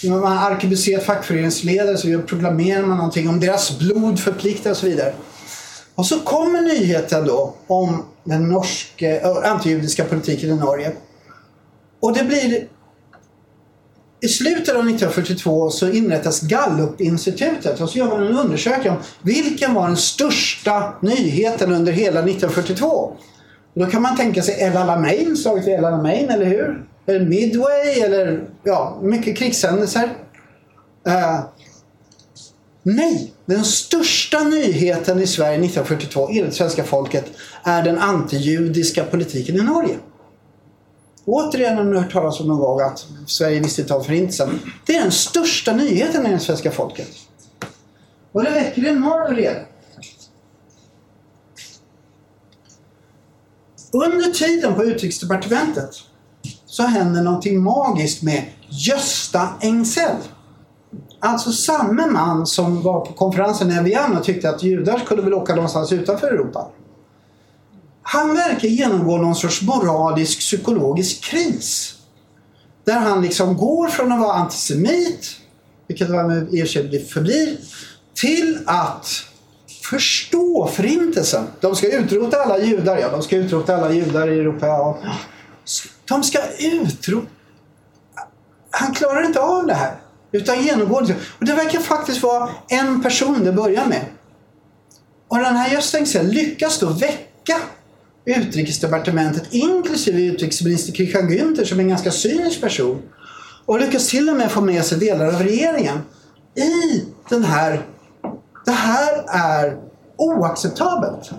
[0.04, 5.12] man har arkebuserat fackföreningsledare så proklamerar man någonting om deras blod förpliktar och så vidare.
[6.00, 10.92] Och så kommer nyheten då om den norska, antijudiska politiken i Norge.
[12.00, 12.68] Och det blir...
[14.20, 19.74] I slutet av 1942 så inrättas Gallupinstitutet och så gör man en undersökning om vilken
[19.74, 22.86] var den största nyheten under hela 1942.
[22.86, 23.16] Och
[23.74, 26.86] då kan man tänka sig El Alamein, slaget vid El Alamein, eller hur?
[27.06, 30.04] Eller Midway, eller ja, mycket krigshändelser.
[31.08, 31.40] Uh,
[32.82, 37.24] nej, den största nyheten i Sverige 1942 enligt svenska folket
[37.64, 39.96] är den antijudiska politiken i Norge.
[41.24, 44.60] Återigen har ni hört talas om någon gång att Sverige visste inte om förintelsen.
[44.86, 47.08] Det är den största nyheten enligt svenska folket.
[48.32, 49.66] Och det väcker enorm vrede.
[53.92, 55.90] Under tiden på utrikesdepartementet
[56.66, 60.16] så händer någonting magiskt med Gösta Engsell.
[61.20, 65.34] Alltså samme man som var på konferensen i Evian och tyckte att judar skulle väl
[65.34, 66.68] åka någonstans utanför Europa.
[68.02, 71.94] Han verkar genomgå någon sorts moralisk psykologisk kris.
[72.84, 75.36] Där han liksom går från att vara antisemit,
[75.86, 76.68] vilket han i och
[77.10, 77.58] förblir,
[78.14, 79.06] till att
[79.90, 81.44] förstå förintelsen.
[81.60, 84.66] De ska utrota alla judar, ja de ska utrota alla judar i Europa.
[84.66, 84.98] Ja.
[86.08, 87.26] De ska utrota...
[88.70, 89.94] Han klarar inte av det här.
[90.32, 91.14] Utan genomgående.
[91.38, 94.04] Och det verkar faktiskt vara en person det börjar med.
[95.28, 97.56] Och den här Gösta Engsell lyckas då väcka
[98.24, 103.02] utrikesdepartementet inklusive utrikesminister Christian Günther som är en ganska cynisk person.
[103.66, 105.98] Och lyckas till och med få med sig delar av regeringen
[106.54, 107.82] i den här
[108.64, 109.78] det här är
[110.16, 111.30] oacceptabelt.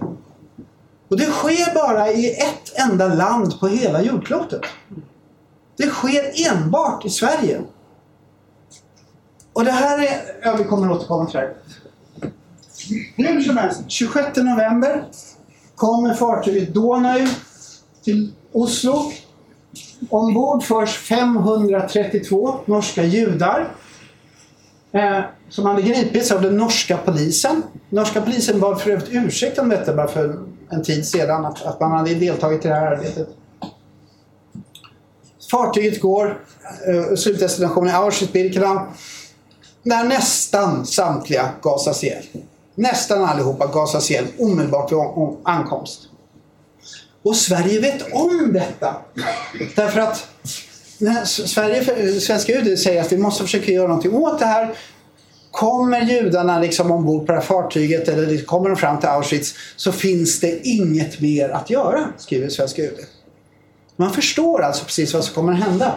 [1.07, 4.61] Och det sker bara i ett enda land på hela jordklotet.
[5.77, 7.61] Det sker enbart i Sverige.
[9.53, 11.53] Och det här är, ja vi kommer återkomma till det
[13.15, 15.03] Hur som helst, 26 november
[15.75, 17.27] kommer fartyget Donau
[18.03, 19.11] till Oslo.
[20.09, 23.71] Ombord förs 532 norska judar
[24.91, 27.63] eh, som hade gripits av den norska polisen.
[27.89, 30.39] Norska polisen bad för övrigt ursäkt om detta bara för
[30.69, 33.27] en tid sedan, att, att man hade deltagit i det här arbetet.
[35.51, 36.43] Fartyget går,
[36.87, 38.85] eh, slutdestinationen Auschwitz-Birkenau,
[39.83, 42.23] när nästan samtliga gasas ihjäl.
[42.75, 44.99] Nästan allihopa gasas ihjäl omedelbart vid
[45.43, 45.99] ankomst.
[47.23, 48.95] Och Sverige vet om detta.
[49.75, 50.27] Därför att
[51.25, 54.73] Sverige, svenska UD säger att vi måste försöka göra någonting åt det här.
[55.51, 59.91] Kommer judarna liksom ombord på det här fartyget eller kommer de fram till Auschwitz så
[59.91, 62.99] finns det inget mer att göra, skriver svenska UD.
[63.95, 65.95] Man förstår alltså precis vad som kommer att hända.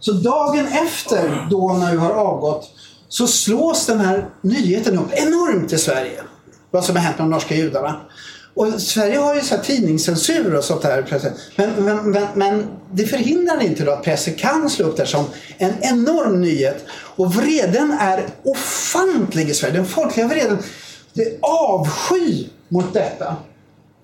[0.00, 2.70] Så dagen efter då nu har avgått
[3.08, 6.22] så slås den här nyheten upp enormt i Sverige.
[6.70, 8.00] Vad som har hänt med de norska judarna.
[8.54, 11.20] Och Sverige har ju så tidningscensur och sånt där.
[11.56, 15.24] Men, men, men, men, det förhindrar inte då att pressen kan slå upp det som
[15.58, 16.84] en enorm nyhet.
[16.90, 19.74] Och vreden är ofantlig i Sverige.
[19.74, 20.58] Den folkliga vreden.
[21.12, 23.36] Det är avsky mot detta.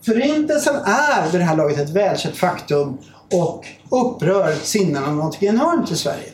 [0.06, 2.98] Förintelsen är vid det här laget ett välkänt faktum
[3.30, 6.32] och upprör sinnena någonting enormt i Sverige.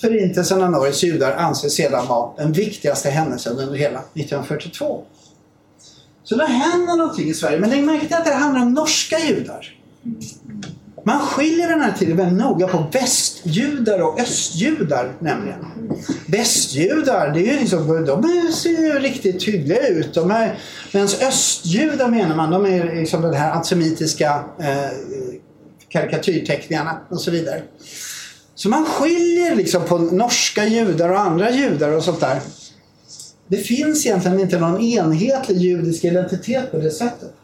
[0.00, 5.04] Förintelsen av Norges judar anses sedan vara den viktigaste händelsen under hela 1942.
[6.24, 7.60] Så det händer någonting i Sverige.
[7.60, 9.76] Men lägg märke till att det handlar om norska judar.
[11.06, 15.58] Man skiljer den här tiden väldigt noga på västjudar och östjudar nämligen.
[16.26, 20.14] Västjudar, det är ju liksom, de ser ju riktigt hyggliga ut.
[20.14, 20.58] De är,
[20.92, 24.90] medan östjudar menar man, de är liksom de här antisemitiska eh,
[25.88, 27.62] karikatyrteckningarna och så vidare.
[28.54, 32.40] Så man skiljer liksom på norska judar och andra judar och sånt där
[33.48, 37.34] det finns egentligen inte någon enhetlig judisk identitet på det sättet.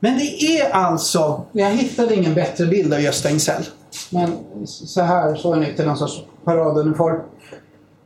[0.00, 3.64] Men det är alltså, jag hittade ingen bättre bild av Gösta Engsell.
[4.10, 4.32] Men
[4.66, 7.20] så här såg han ut i någon sorts paraduniform.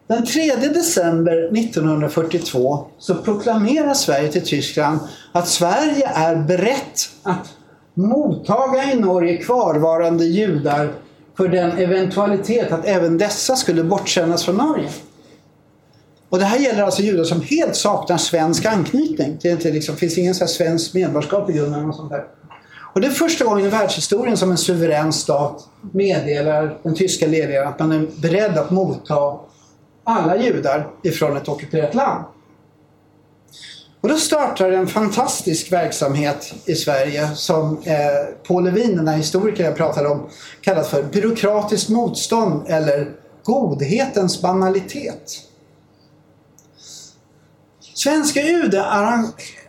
[0.07, 4.99] Den 3 december 1942 så proklamerar Sverige till Tyskland
[5.32, 7.49] att Sverige är berett att
[7.95, 10.93] mottaga i Norge kvarvarande judar
[11.36, 14.88] för den eventualitet att även dessa skulle bortsändas från Norge.
[16.33, 19.39] Och det här gäller alltså judar som helt saknar svensk anknytning.
[19.43, 21.89] Det inte liksom, finns ingen så svensk medborgarskap i grunden.
[21.89, 22.24] Och sånt där.
[22.95, 27.68] Och det är första gången i världshistorien som en suverän stat meddelar den tyska ledningen
[27.68, 29.39] att man är beredd att motta
[30.05, 32.24] alla judar ifrån ett ockuperat land.
[34.01, 37.97] Och då startar en fantastisk verksamhet i Sverige som eh,
[38.47, 40.28] Paul Levin, den här historikern jag pratade om,
[40.61, 43.11] kallat för byråkratiskt motstånd eller
[43.45, 45.51] godhetens banalitet.
[47.95, 48.74] Svenska UD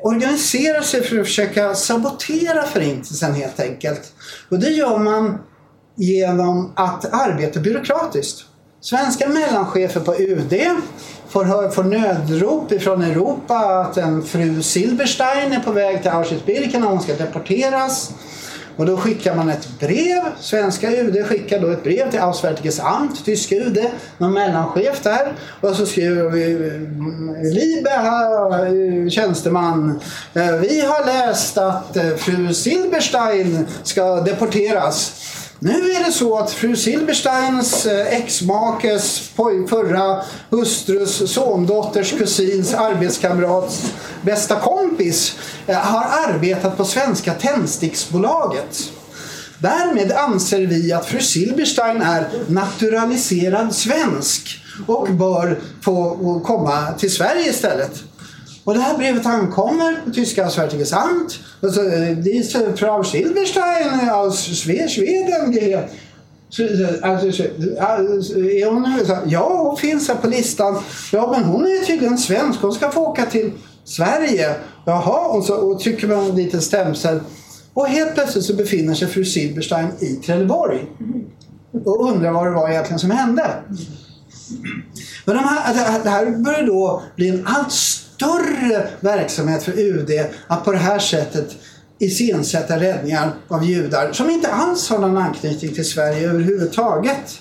[0.01, 4.13] organiserar sig för att försöka sabotera förintelsen helt enkelt.
[4.49, 5.39] Och det gör man
[5.95, 8.45] genom att arbeta byråkratiskt.
[8.81, 10.53] Svenska mellanchefer på UD
[11.29, 16.87] får, får nödrop ifrån Europa att en fru Silberstein är på väg till Auschwitz-Birkenau.
[16.87, 18.11] Hon ska deporteras.
[18.75, 20.21] Och då skickar man ett brev.
[20.39, 23.85] Svenska UD skickar då ett brev till Auswärtiges Amt, tyska UD,
[24.17, 25.33] någon mellanchef där.
[25.61, 29.99] Och så skriver vi mm, Liebe eh, tjänsteman.
[30.33, 35.13] Eh, vi har läst att eh, fru Silberstein ska deporteras.
[35.65, 39.31] Nu är det så att fru Silbersteins eh, exmakes
[39.69, 45.35] förra hustrus sondotters kusins arbetskamrats bästa kompis
[45.67, 48.91] eh, har arbetat på Svenska Tändsticksbolaget.
[49.59, 57.49] Därmed anser vi att fru Silberstein är naturaliserad svensk och bör få komma till Sverige
[57.49, 58.03] istället.
[58.63, 61.39] Och det här brevet ankommer på tyska Sveriges Amt.
[61.61, 65.89] Och så, eh, diese Frau Silberstein aus Schweden.
[67.01, 67.43] Alltså,
[67.81, 68.87] alltså, är hon,
[69.25, 70.83] ja, hon finns här på listan.
[71.11, 72.61] Ja, men hon är tydligen svensk.
[72.61, 73.51] Hon ska få åka till
[73.83, 74.55] Sverige.
[74.85, 77.19] Jaha, och så och trycker man en liten stämsel.
[77.73, 80.85] Och helt plötsligt så befinner sig fru Silberstein i Trelleborg.
[81.85, 83.51] Och undrar vad det var egentligen som hände.
[85.25, 90.11] Men de här, det här börjar då bli en allt större större verksamhet för UD
[90.47, 91.55] att på det här sättet
[91.99, 97.39] iscensätta räddningar av judar som inte alls har någon anknytning till Sverige överhuvudtaget.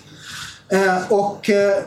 [0.68, 1.82] Eh, och eh,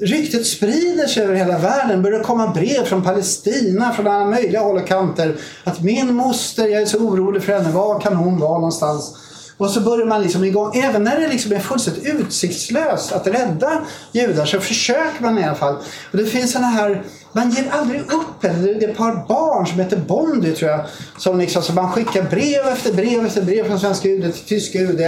[0.00, 2.02] Ryktet sprider sig över hela världen.
[2.02, 5.36] börjar komma brev från Palestina, från alla möjliga håll och kanter.
[5.64, 7.70] Att min moster, jag är så orolig för henne.
[7.70, 9.16] Var kan hon vara någonstans?
[9.58, 10.76] Och så börjar man liksom igång.
[10.76, 13.82] Även när det liksom är fullständigt utsiktslöst att rädda
[14.12, 15.74] judar så försöker man i alla fall.
[16.12, 17.02] Och det finns såna här,
[17.32, 18.40] man ger aldrig upp.
[18.40, 20.80] Det är ett par barn som heter Bondy tror jag.
[21.18, 24.78] Som liksom, så man skickar brev efter brev efter brev från svenska UD till tyska
[24.78, 25.00] UD.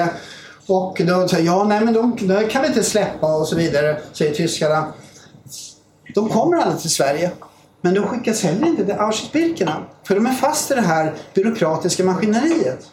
[0.67, 4.01] Och då säger ja nej men de, de kan vi inte släppa och så vidare,
[4.13, 4.93] säger tyskarna.
[6.15, 7.31] De kommer aldrig till Sverige.
[7.83, 9.83] Men de skickas heller inte till Auschwitz-Birkenau.
[10.05, 12.87] För de är fast i det här byråkratiska maskineriet.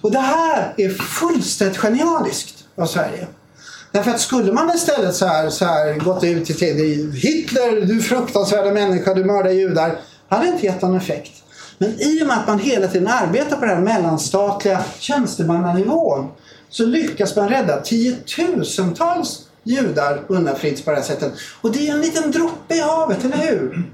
[0.00, 3.26] Och det här är fullständigt genialiskt av Sverige.
[3.92, 8.72] Därför att skulle man istället så här, så här gått ut till Hitler, du fruktansvärda
[8.72, 9.98] människa, du mördar judar.
[10.28, 11.32] hade inte gett någon effekt.
[11.78, 16.28] Men i och med att man hela tiden arbetar på den här mellanstatliga tjänstemannanivån
[16.68, 21.32] så lyckas man rädda tiotusentals judar undan Fritz på det här sättet.
[21.60, 23.90] Och det är en liten droppe i havet, eller hur?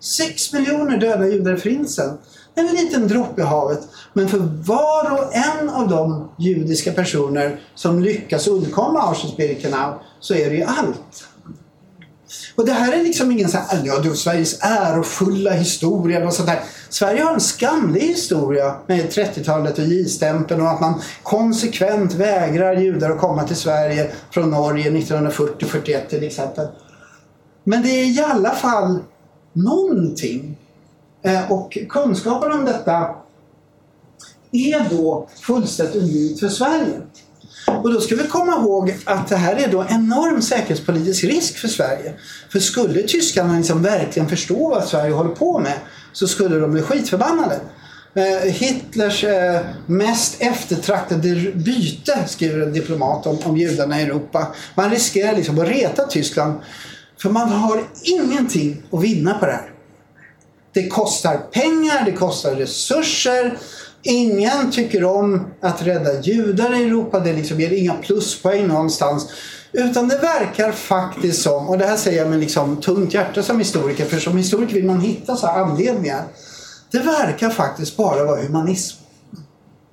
[0.00, 2.18] Sex miljoner döda judar i Förintelsen.
[2.54, 3.80] En liten droppe i havet.
[4.12, 10.50] Men för var och en av de judiska personer som lyckas undkomma Auschwitz-Birkenau så är
[10.50, 11.26] det ju allt.
[12.54, 16.48] Och det här är liksom ingen så här, ja, du, Sveriges ärofulla historia eller sånt
[16.48, 16.60] där.
[16.88, 23.10] Sverige har en skamlig historia med 30-talet och J-stämpeln och att man konsekvent vägrar judar
[23.10, 26.68] att komma till Sverige från Norge 1940-41 till exempel.
[27.64, 28.98] Men det är i alla fall
[29.52, 30.56] någonting.
[31.22, 33.14] Eh, och kunskapen om detta
[34.52, 37.00] är då fullständigt unikt för Sverige.
[37.66, 41.68] Och då ska vi komma ihåg att det här är då enorm säkerhetspolitisk risk för
[41.68, 42.14] Sverige.
[42.52, 45.74] För skulle tyskarna liksom verkligen förstå vad Sverige håller på med
[46.12, 47.60] så skulle de bli skitförbannade.
[48.14, 54.54] Eh, Hitlers eh, mest eftertraktade byte, skriver en diplomat om, om judarna i Europa.
[54.74, 56.60] Man riskerar liksom att reta Tyskland.
[57.22, 59.70] För man har ingenting att vinna på det här.
[60.72, 63.58] Det kostar pengar, det kostar resurser.
[64.02, 67.20] Ingen tycker om att rädda judar i Europa.
[67.20, 69.28] Det liksom ger inga pluspoäng någonstans.
[69.72, 73.58] Utan det verkar faktiskt som, och det här säger jag med liksom tungt hjärta som
[73.58, 76.24] historiker, för som historiker vill man hitta så anledningar.
[76.90, 78.96] Det verkar faktiskt bara vara humanism.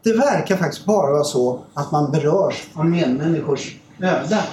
[0.04, 4.44] Det verkar faktiskt bara vara så att man berörs av medmänniskors öde.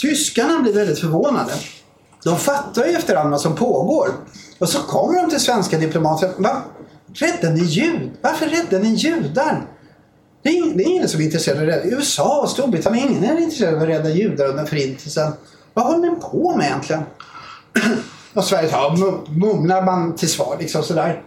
[0.00, 1.52] Tyskarna blir väldigt förvånade.
[2.24, 4.08] De fattar ju efterhand vad som pågår.
[4.62, 6.30] Och så kommer de till svenska diplomater.
[6.38, 6.62] Va?
[7.14, 8.10] Rädda ni jud?
[8.20, 9.66] Varför räddar ni judar?
[10.42, 11.84] Det är, ingen, det är ingen som är intresserad av att rädda.
[11.84, 15.32] USA och Storbritannien, ingen är intresserad av att rädda judar under förintelsen.
[15.74, 17.02] Vad håller ni på med egentligen?
[18.34, 18.96] och Sverige ja,
[19.28, 21.22] mumlar man till svar liksom sådär.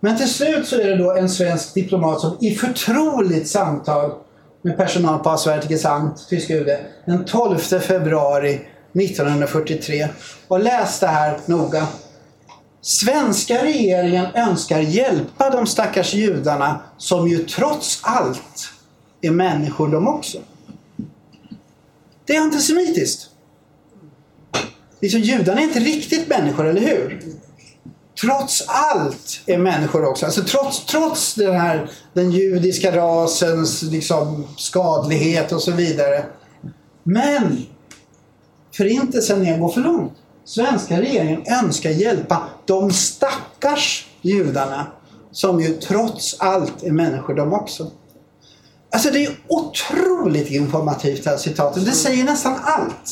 [0.00, 4.12] Men till slut så är det då en svensk diplomat som i förtroligt samtal
[4.62, 6.68] med personal på Asvertiges Amt, tyska UD,
[7.04, 8.60] den 12 februari
[8.94, 10.08] 1943.
[10.48, 11.86] Och läs det här noga.
[12.86, 18.70] Svenska regeringen önskar hjälpa de stackars judarna som ju trots allt
[19.20, 20.38] är människor de också.
[22.24, 23.30] Det är antisemitiskt.
[25.00, 27.22] liksom, judarna är inte riktigt människor, eller hur?
[28.20, 30.26] Trots allt är människor också.
[30.26, 36.24] Alltså trots, trots den här den judiska rasens liksom, skadlighet och så vidare.
[37.02, 37.66] Men
[38.76, 40.12] Förintelsen är att gå för långt.
[40.46, 44.86] Svenska regeringen önskar hjälpa de stackars judarna
[45.32, 47.90] som ju trots allt är människor de också.
[48.92, 51.84] Alltså det är otroligt informativt det här citatet.
[51.84, 53.10] Det säger nästan allt.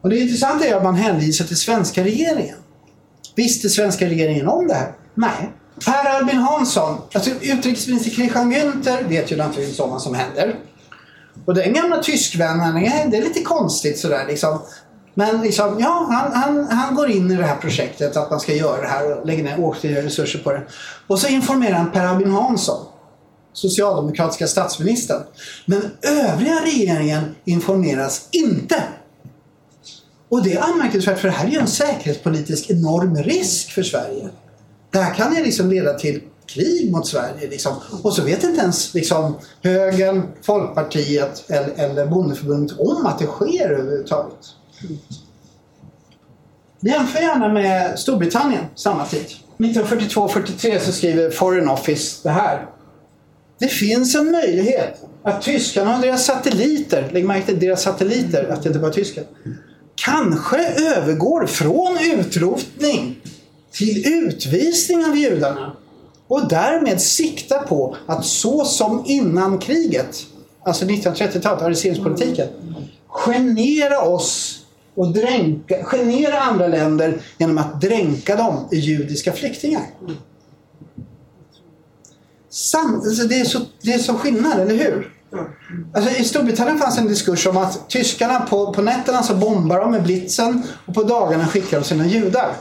[0.00, 2.56] Och det intressanta är att man hänvisar till svenska regeringen.
[3.34, 4.92] Visste svenska regeringen om det här?
[5.14, 5.52] Nej.
[5.84, 10.56] Per Albin Hansson, alltså utrikesminister Christian Günther vet ju naturligtvis om vad som händer.
[11.44, 12.74] Och den gamla tyskvännen,
[13.10, 14.58] det är lite konstigt sådär liksom.
[15.14, 18.54] Men liksom, ja, han, han, han går in i det här projektet att man ska
[18.54, 20.62] göra det här och lägger ner åtskilliga resurser på det.
[21.06, 22.86] Och så informerar han Per Albin Hansson,
[23.52, 25.22] socialdemokratiska statsministern.
[25.66, 28.82] Men övriga regeringen informeras inte.
[30.28, 34.28] Och det är anmärkningsvärt för det här är ju en säkerhetspolitisk enorm risk för Sverige.
[34.90, 37.50] Det här kan ju liksom leda till krig mot Sverige.
[37.50, 37.72] Liksom.
[38.02, 43.70] Och så vet inte ens liksom, högern, Folkpartiet eller, eller Bondeförbundet om att det sker
[43.70, 44.38] överhuvudtaget.
[46.80, 49.26] Jämför gärna med Storbritannien samma tid.
[49.58, 52.66] 1942-43 så skriver Foreign Office det här.
[53.58, 58.62] Det finns en möjlighet att tyskarna och deras satelliter, lägg märke till deras satelliter, att
[58.62, 59.24] det inte bara är tyskar,
[59.94, 63.16] kanske övergår från utrotning
[63.72, 65.76] till utvisning av judarna
[66.28, 70.26] och därmed sikta på att så som innan kriget,
[70.64, 72.48] alltså 1930-talet, arresteringspolitiken,
[73.08, 74.63] genera oss
[74.94, 79.82] och dränka, genera andra länder genom att dränka dem i judiska flyktingar.
[82.50, 85.10] Sam, alltså det, är så, det är så skillnad, eller hur?
[85.94, 89.90] Alltså, I Storbritannien fanns en diskurs om att tyskarna på, på nätterna så bombar de
[89.90, 92.52] med blitzen och på dagarna skickar de sina judar.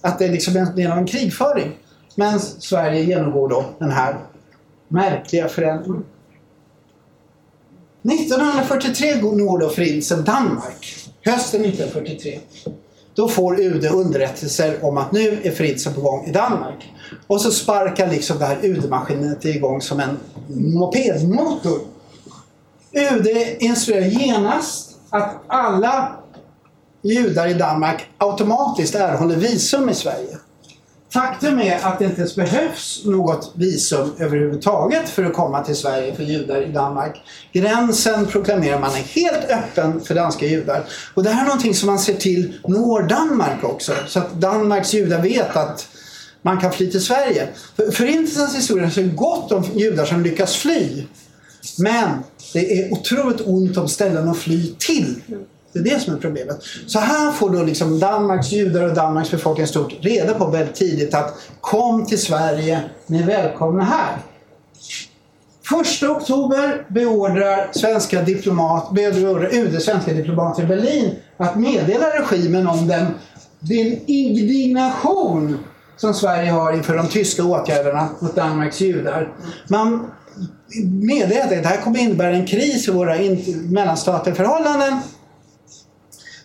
[0.00, 1.78] Att det är liksom en del av en krigföring.
[2.14, 4.18] Men Sverige genomgår då den här
[4.88, 6.04] märkliga förändringen.
[8.02, 11.03] 1943 når då förintelsen Danmark.
[11.24, 12.40] Hösten 1943.
[13.14, 16.92] Då får UD underrättelser om att nu är Fritzen på gång i Danmark.
[17.26, 20.18] Och så sparkar liksom det här UD-maskinet igång som en
[20.48, 21.78] mopedmotor.
[22.92, 23.26] UD
[23.58, 26.16] instruerar genast att alla
[27.02, 30.38] judar i Danmark automatiskt erhåller visum i Sverige.
[31.14, 36.14] Faktum är att det inte ens behövs något visum överhuvudtaget för att komma till Sverige
[36.14, 37.22] för judar i Danmark.
[37.52, 40.84] Gränsen proklamerar man är helt öppen för danska judar.
[41.14, 43.92] Och det här är någonting som man ser till når Danmark också.
[44.06, 45.88] Så att Danmarks judar vet att
[46.42, 47.48] man kan fly till Sverige.
[47.76, 51.04] För Förintelsens historia så är gott om judar som lyckas fly.
[51.78, 52.10] Men
[52.52, 55.14] det är otroligt ont om ställen att fly till.
[55.74, 56.58] Det är det som är problemet.
[56.86, 61.14] Så här får då liksom Danmarks judar och Danmarks befolkning stort reda på väldigt tidigt
[61.14, 64.16] att kom till Sverige, ni är välkomna här.
[65.80, 72.88] 1 oktober beordrar svenska diplomat, beordrar UD svenska diplomater i Berlin att meddela regimen om
[72.88, 73.06] den,
[73.60, 75.58] den indignation
[75.96, 79.32] som Sverige har inför de tyska åtgärderna mot Danmarks judar.
[79.68, 80.10] Man
[81.02, 83.16] meddelar att det här kommer innebära en kris i våra
[83.68, 85.00] mellanstatliga förhållanden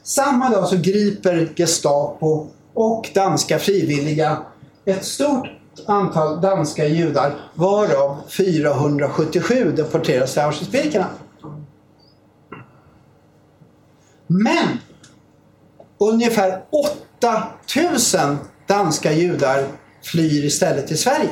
[0.10, 4.38] samma dag så griper Gestapo och danska frivilliga
[4.86, 5.47] ett stort
[5.86, 11.05] antal danska judar varav 477 deporteras till Auschwitz-Birkenau.
[14.28, 14.78] Men
[15.97, 18.38] ungefär 8000
[18.68, 19.67] danska judar
[20.04, 21.29] flyr istället till Sverige.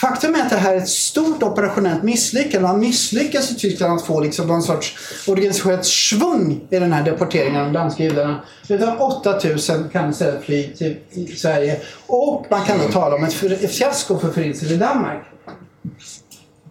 [0.00, 2.68] Faktum är att det här är ett stort operationellt misslyckande.
[2.68, 7.60] Man misslyckas i Tyskland att få liksom någon sorts organiserat svung i den här deporteringen
[7.60, 8.44] av de danska judarna.
[8.68, 11.80] Utan 8000 kan istället fly till Sverige.
[12.06, 15.26] Och man kan då tala om ett fiasko för förintelsen i Danmark.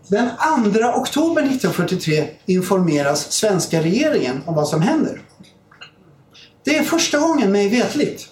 [0.08, 0.30] Den
[0.74, 5.22] 2 oktober 1943 informeras svenska regeringen om vad som händer.
[6.64, 8.30] Det är första gången mig vetligt.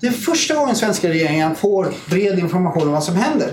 [0.00, 3.52] Det är första gången svenska regeringen får bred information om vad som händer.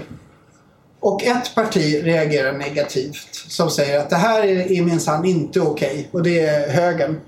[1.00, 6.06] Och ett parti reagerar negativt som säger att det här är minsann inte okej okay,
[6.12, 7.22] och det är högern.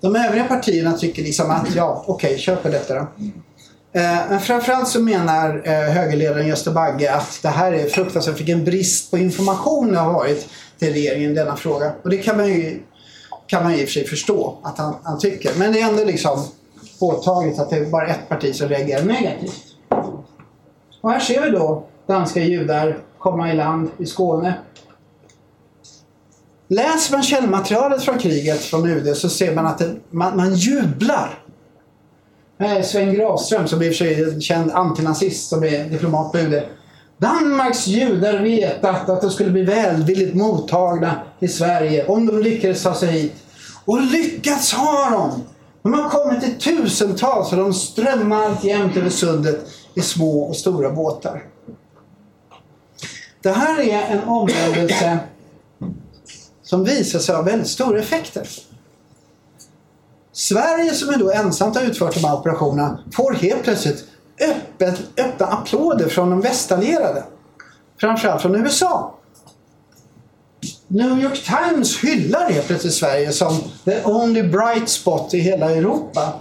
[0.00, 3.00] De övriga partierna tycker liksom att ja, okej, okay, kör på detta då.
[3.92, 8.64] Eh, men framförallt så menar eh, högerledaren Gösta Bagge att det här är fruktansvärt vilken
[8.64, 10.48] brist på information det har varit
[10.78, 11.92] till regeringen i denna fråga.
[12.02, 12.82] Och det kan man ju,
[13.46, 15.50] kan man i och för sig förstå att han, han tycker.
[15.58, 16.44] Men det är ändå liksom
[17.00, 19.62] påtagligt att det är bara ett parti som reagerar negativt.
[21.00, 24.54] Och här ser vi då danska judar komma i land i Skåne.
[26.68, 31.38] Läser man källmaterialet från kriget från UD så ser man att det, man, man jublar.
[32.84, 36.38] Sven Grafström som i och för sig är en känd antinazist som är diplomat på
[36.38, 36.62] UD.
[37.18, 42.94] Danmarks judar vetat att de skulle bli välvilligt mottagna i Sverige om de lyckades ta
[42.94, 43.34] sig hit.
[43.84, 45.44] Och lyckats har de!
[45.82, 50.90] De har kommit i tusentals och de strömmar alltjämt över sundet i små och stora
[50.90, 51.42] båtar.
[53.46, 55.18] Det här är en omvändelse
[56.62, 58.48] som visar sig ha väldigt stora effekter.
[60.32, 64.04] Sverige som är då ensamt har utfört de här operationerna får helt plötsligt
[64.40, 67.24] öppet, öppna applåder från de västallierade.
[68.00, 69.14] Framförallt från USA.
[70.88, 76.32] New York Times hyllar helt plötsligt Sverige som the only bright spot i hela Europa.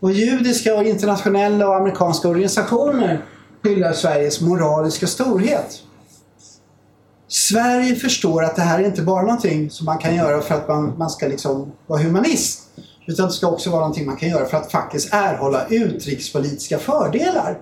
[0.00, 3.24] Och judiska och internationella och amerikanska organisationer
[3.64, 5.82] hyllar Sveriges moraliska storhet.
[7.28, 10.68] Sverige förstår att det här är inte bara någonting som man kan göra för att
[10.68, 12.62] man, man ska liksom vara humanist.
[13.06, 17.58] Utan det ska också vara någonting man kan göra för att faktiskt erhålla utrikespolitiska fördelar.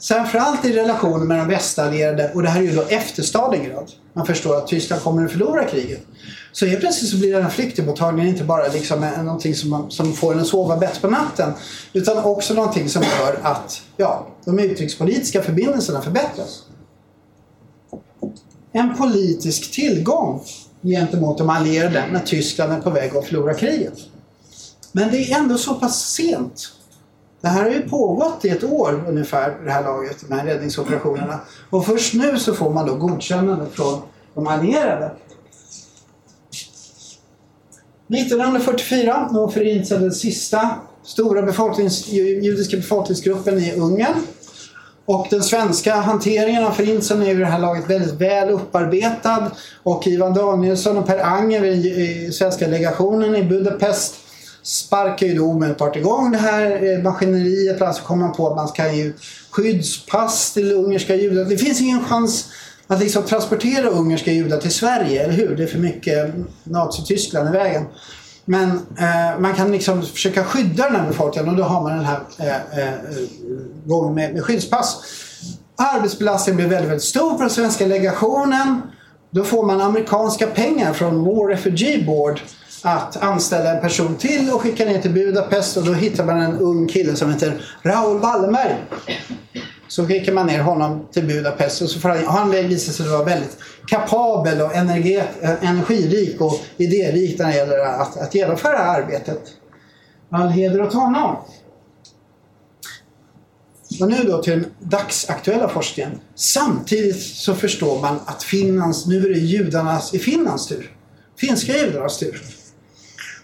[0.00, 3.90] Framförallt i relationen med de västallierade och det här är ju då efter Stalingrad.
[4.12, 6.00] Man förstår att Tyskland kommer att förlora kriget.
[6.52, 10.12] Så helt plötsligt så blir den här flyktingmottagningen inte bara liksom någonting som, man, som
[10.12, 11.52] får en att sova bättre på natten.
[11.92, 16.62] Utan också någonting som gör att ja, de utrikespolitiska förbindelserna förbättras.
[18.72, 20.42] En politisk tillgång
[20.82, 23.98] gentemot de allierade när Tyskland är på väg att förlora kriget.
[24.92, 26.72] Men det är ändå så pass sent.
[27.40, 31.40] Det här har ju pågått i ett år ungefär, det här laget, de här räddningsoperationerna.
[31.70, 34.00] Och först nu så får man då godkännande från
[34.34, 35.12] de allierade.
[38.08, 40.70] 1944 då förintades den sista
[41.02, 44.14] stora befolknings, judiska befolkningsgruppen i Ungern.
[45.06, 49.50] Och den svenska hanteringen av förintelsen är i det här laget väldigt väl upparbetad.
[49.82, 54.14] Och Ivan Danielsson och Per Anger i svenska legationen i Budapest
[54.62, 57.82] sparkar ju då omedelbart igång det här eh, maskineriet.
[57.82, 59.12] Alltså kommer man på att man ska ge
[59.50, 61.44] skyddspass till ungerska judar.
[61.44, 62.48] Det finns ingen chans
[62.86, 65.56] att liksom transportera ungerska judar till Sverige, eller hur?
[65.56, 67.84] Det är för mycket Nazityskland i vägen.
[68.50, 72.04] Men eh, man kan liksom försöka skydda den här befolkningen och då har man den
[72.04, 72.94] här eh, eh,
[73.84, 75.02] gången med, med skyddspass.
[75.76, 78.82] Arbetsbelastningen blir väldigt, väldigt stor för den svenska legationen.
[79.30, 82.40] Då får man amerikanska pengar från War Refugee Board
[82.82, 86.58] att anställa en person till och skicka ner till Budapest och då hittar man en
[86.58, 88.76] ung kille som heter Raoul Wallenberg.
[89.90, 93.24] Så skickar man ner honom till Budapest och så får han, han visar sig vara
[93.24, 93.56] väldigt
[93.86, 95.22] kapabel och energi,
[95.60, 99.40] energirik och idérik när det gäller att, att genomföra arbetet.
[100.30, 101.36] All heder åt honom.
[104.00, 106.12] Och nu då till den dagsaktuella forskningen.
[106.34, 110.96] Samtidigt så förstår man att Finlands, nu är det judarnas i Finlands tur.
[111.40, 112.42] Finska judarnas tur.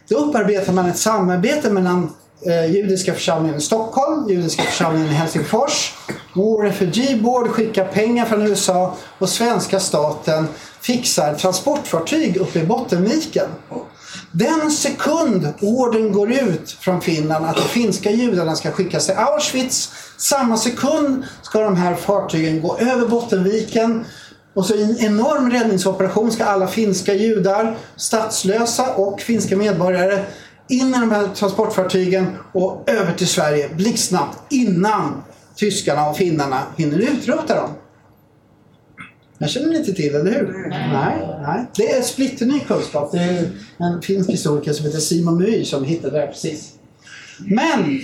[0.08, 2.12] Då upparbetar man ett samarbete mellan
[2.42, 5.94] eh, judiska församlingen i Stockholm, judiska församlingen i Helsingfors,
[6.34, 10.48] War Refugee Board skickar pengar från USA och svenska staten
[10.80, 13.46] fixar transportfartyg uppe i Bottenviken.
[14.32, 19.92] Den sekund orden går ut från Finland att de finska judarna ska skickas till Auschwitz,
[20.16, 24.04] samma sekund ska de här fartygen gå över Bottenviken
[24.54, 30.24] och så i en enorm räddningsoperation ska alla finska judar, statslösa och finska medborgare
[30.68, 35.22] in i de här transportfartygen och över till Sverige blixtsnabbt innan
[35.56, 37.70] tyskarna och finnarna hinner utrota dem.
[39.38, 40.68] Jag känner ni inte till, eller hur?
[40.70, 41.28] Nej.
[41.42, 41.66] nej.
[41.76, 43.12] Det är splitterny kunskap.
[43.12, 46.72] Det är en finsk historiker som heter Simon Myhr som hittade det precis.
[47.38, 48.00] Men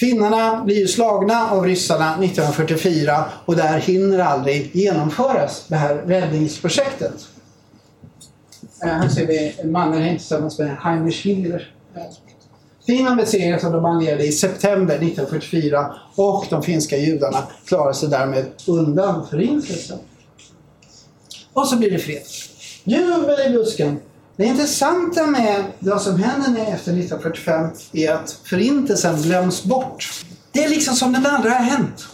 [0.00, 7.28] Finnarna blir ju slagna av ryssarna 1944 och där hinner aldrig genomföras det här räddningsprojektet.
[8.82, 11.74] Eh, här ser vi Mannerheim tillsammans med Heinrich Himmler.
[12.86, 18.46] Finland besegras av de allierade i september 1944 och de finska judarna klarar sig därmed
[18.66, 19.98] undan förintelsen.
[21.52, 22.22] Och så blir det fred.
[22.84, 24.00] Jubel i busken.
[24.36, 30.24] Det intressanta med vad som händer efter 1945 är att förintelsen glöms bort.
[30.52, 32.08] Det är liksom som den aldrig har hänt.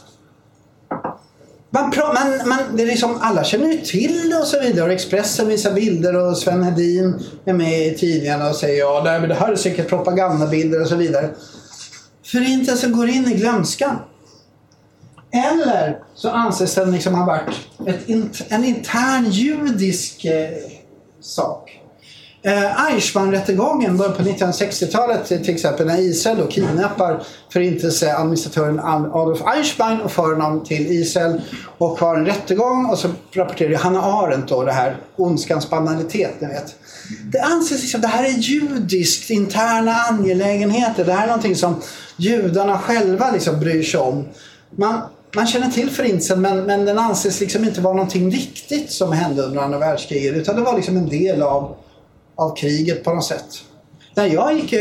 [1.76, 4.92] Man, man, man, det är liksom, alla känner ju till det och så vidare.
[4.92, 9.52] Expressen visar bilder och Sven Hedin är med i tidningarna och säger ja det här
[9.52, 11.30] är säkert propagandabilder och så vidare.
[12.24, 13.96] Förintelsen går in i glömskan.
[15.30, 17.54] Eller så anses den liksom ha varit
[17.86, 20.50] ett, en intern judisk eh,
[21.20, 21.75] sak.
[22.46, 28.80] Eh, Eichmann-rättegången början på 1960-talet till exempel när Israel då kidnappar förintelseadministratören
[29.12, 31.40] Adolf Eichmann och för honom till Israel
[31.78, 36.48] och har en rättegång och så rapporterar Hanna Arendt då det här ondskans banalitet, ni
[36.48, 36.74] vet.
[37.32, 41.04] Det anses liksom det här är judiskt interna angelägenheter.
[41.04, 41.82] Det här är någonting som
[42.16, 44.24] judarna själva liksom bryr sig om.
[44.70, 45.00] Man,
[45.34, 49.42] man känner till förintelsen men, men den anses liksom inte vara någonting viktigt som hände
[49.42, 51.76] under andra världskriget utan det var liksom en del av
[52.36, 53.62] av kriget på något sätt.
[54.14, 54.76] När jag gick i,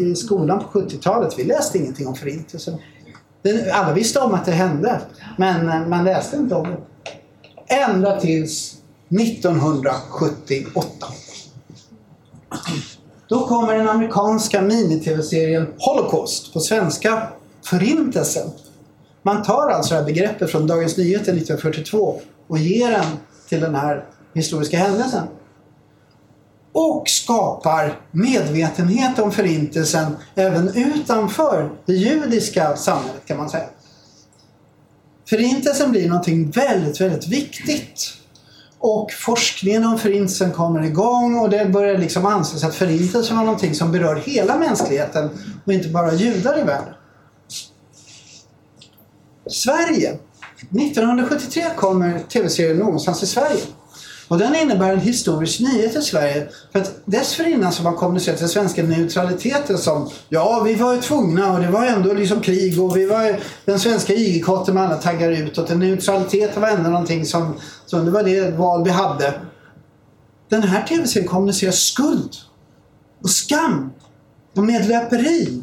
[0.00, 2.78] i skolan på 70-talet, vi läste ingenting om förintelsen.
[3.72, 5.00] Alla visste om att det hände,
[5.36, 6.76] men eh, man läste inte om det.
[7.74, 8.76] Ända tills
[9.08, 11.06] 1978.
[13.28, 17.28] Då kommer den amerikanska mini-tv-serien Holocaust, på svenska
[17.64, 18.50] Förintelsen.
[19.22, 23.06] Man tar alltså det här begreppet från Dagens Nyheter 1942 och ger den
[23.48, 24.04] till den här
[24.34, 25.22] historiska händelsen
[26.72, 33.68] och skapar medvetenhet om förintelsen även utanför det judiska samhället kan man säga.
[35.28, 38.14] Förintelsen blir någonting väldigt, väldigt viktigt.
[38.78, 43.74] Och forskningen om förintelsen kommer igång och det börjar liksom anses att förintelsen var någonting
[43.74, 45.30] som berör hela mänskligheten
[45.64, 46.94] och inte bara judar i världen.
[49.46, 50.18] Sverige.
[50.70, 53.62] 1973 kommer tv-serien Någonstans i Sverige.
[54.28, 56.48] Och den innebär en historisk nyhet i Sverige.
[56.72, 61.00] För att dessförinnan så har man kommunicerat den svenska neutraliteten som ja, vi var ju
[61.00, 64.96] tvungna och det var ändå liksom krig och vi var den svenska igelkotten med alla
[64.96, 65.70] taggar utåt.
[65.70, 67.54] En neutralitet var ändå någonting som,
[67.86, 69.34] som det var det val vi hade.
[70.48, 72.30] Den här tv-serien kommunicerar skuld
[73.22, 73.92] och skam
[74.56, 75.62] och medlöperi.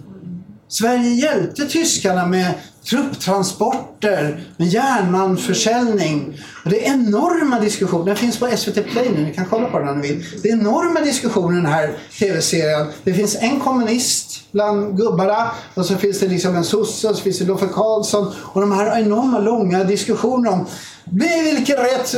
[0.68, 2.54] Sverige hjälpte tyskarna med
[2.90, 6.42] trupptransporter, med järnmalmsförsäljning.
[6.64, 8.06] Och det är enorma diskussioner.
[8.06, 10.26] Den finns på SVT Play nu, ni kan kolla på den om ni vill.
[10.44, 12.88] Det är enorma diskussioner i den här tv-serien.
[13.04, 17.22] Det finns en kommunist bland gubbarna och så finns det liksom en sosse och så
[17.24, 18.34] finns det Loffe Karlsson.
[18.38, 20.68] Och de här enorma långa diskussionerna om
[21.10, 22.16] vilken rätt,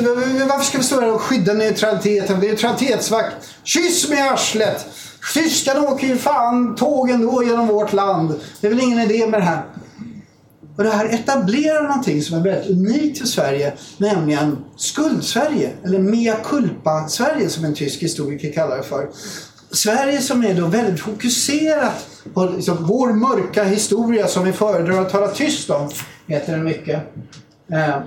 [0.50, 2.40] varför ska vi stå här och skydda neutraliteten?
[2.40, 4.86] Neutralitetsvakt, kyss med arslet!
[5.34, 8.34] Tyskarna åker ju fan tåg ändå genom vårt land.
[8.62, 9.64] Det är väl ingen idé med det här.
[10.78, 16.36] Och det här etablerar någonting som är väldigt unikt för Sverige, nämligen skuld-Sverige, eller mea
[16.36, 19.10] culpa-Sverige som en tysk historiker kallar det för.
[19.72, 25.10] Sverige som är då väldigt fokuserat på liksom vår mörka historia som vi föredrar att
[25.10, 25.90] tala tyst om,
[26.28, 27.02] heter det mycket.
[27.72, 28.00] Eh.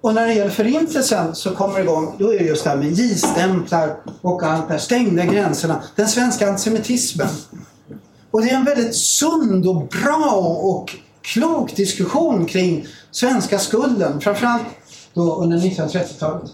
[0.00, 2.76] Och när det gäller förintelsen så kommer det igång, då är det just det här
[2.76, 7.28] med J-stämplar och allt det här, stängda gränserna, den svenska antisemitismen.
[8.30, 10.30] Och det är en väldigt sund och bra
[10.62, 14.20] och klok diskussion kring svenska skulden.
[14.20, 14.66] Framförallt
[15.14, 16.50] då under 1930-talet.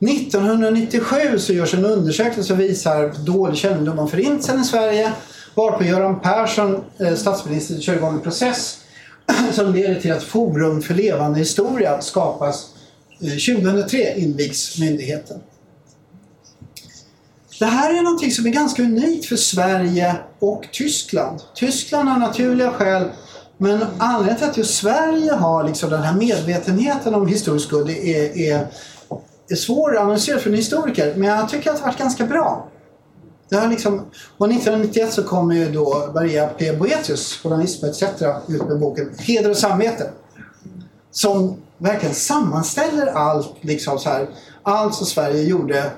[0.00, 5.12] 1997 så görs en undersökning som visar dålig kännedom om förintelsen i Sverige.
[5.54, 8.78] Varpå Göran Persson, eh, statsminister, kör igång en process
[9.52, 12.68] som leder till att Forum för levande historia skapas.
[13.20, 15.40] Eh, 2003 invigs myndigheten.
[17.58, 21.40] Det här är någonting som är ganska unikt för Sverige och Tyskland.
[21.54, 23.08] Tyskland har naturliga skäl
[23.62, 28.38] men anledningen till att just Sverige har liksom den här medvetenheten om historisk skuld är,
[28.38, 28.66] är,
[29.48, 31.14] är svår att analysera för en historiker.
[31.16, 32.68] Men jag tycker att det har varit ganska bra.
[33.48, 33.98] Det har liksom,
[34.38, 36.72] och 1991 så kommer ju då Maria P.
[36.72, 38.02] Boetius, journalist etc.
[38.48, 40.10] ut med boken Heder och samvete.
[41.10, 44.28] Som verkligen sammanställer allt, liksom så här,
[44.62, 45.90] allt som Sverige gjorde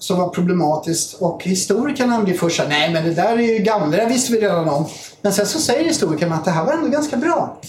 [0.00, 3.96] som var problematiskt och historikerna blir först såhär, nej men det där är ju gamla,
[3.96, 4.86] det visste vi redan om.
[5.22, 7.60] Men sen så säger historikerna att det här var ändå ganska bra.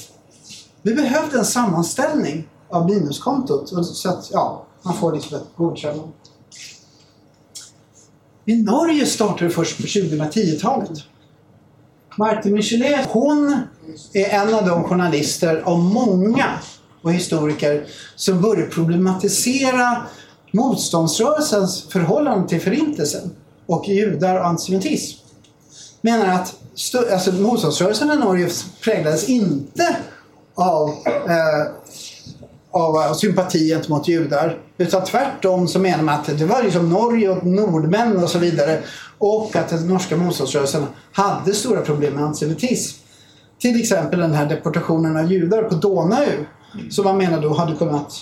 [0.82, 6.12] Vi behövde en sammanställning av minuskontot så att ja, man får liksom ett godkännande.
[8.46, 10.92] I Norge startade det först på 2010-talet.
[12.18, 13.62] Martin Michelet, hon
[14.14, 16.46] är en av de journalister av många
[17.02, 17.86] och historiker
[18.16, 20.06] som började problematisera
[20.52, 23.32] motståndsrörelsens förhållande till förintelsen
[23.66, 25.18] och judar och antisemitism.
[26.02, 26.56] Menar att
[27.14, 28.50] alltså, motståndsrörelsen i Norge
[28.84, 29.96] präglades inte
[30.56, 31.72] av, eh,
[32.72, 34.58] av eh, sympati gentemot judar.
[34.78, 38.80] Utan tvärtom så menar man att det var liksom Norge och nordmän och så vidare.
[39.18, 42.98] Och att den norska motståndsrörelsen hade stora problem med antisemitism.
[43.60, 46.28] Till exempel den här deportationen av judar på Donau.
[46.90, 48.14] Som man menar då hade kunnat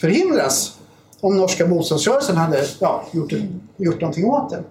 [0.00, 0.79] förhindras
[1.20, 3.32] om norska motståndsrörelsen hade ja, gjort,
[3.76, 4.62] gjort någonting åt det.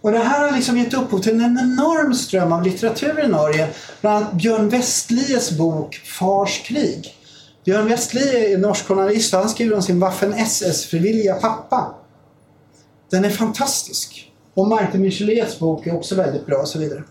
[0.00, 3.68] Och det här har liksom gett upphov till en enorm ström av litteratur i Norge.
[4.00, 7.14] Bland annat Björn Westlies bok Fars krig.
[7.64, 11.94] Björn Westlie är norsk journalist och han skriver om sin Waffen SS-frivilliga pappa.
[13.10, 14.32] Den är fantastisk.
[14.54, 17.02] Och Martin Michelets bok är också väldigt bra och så vidare.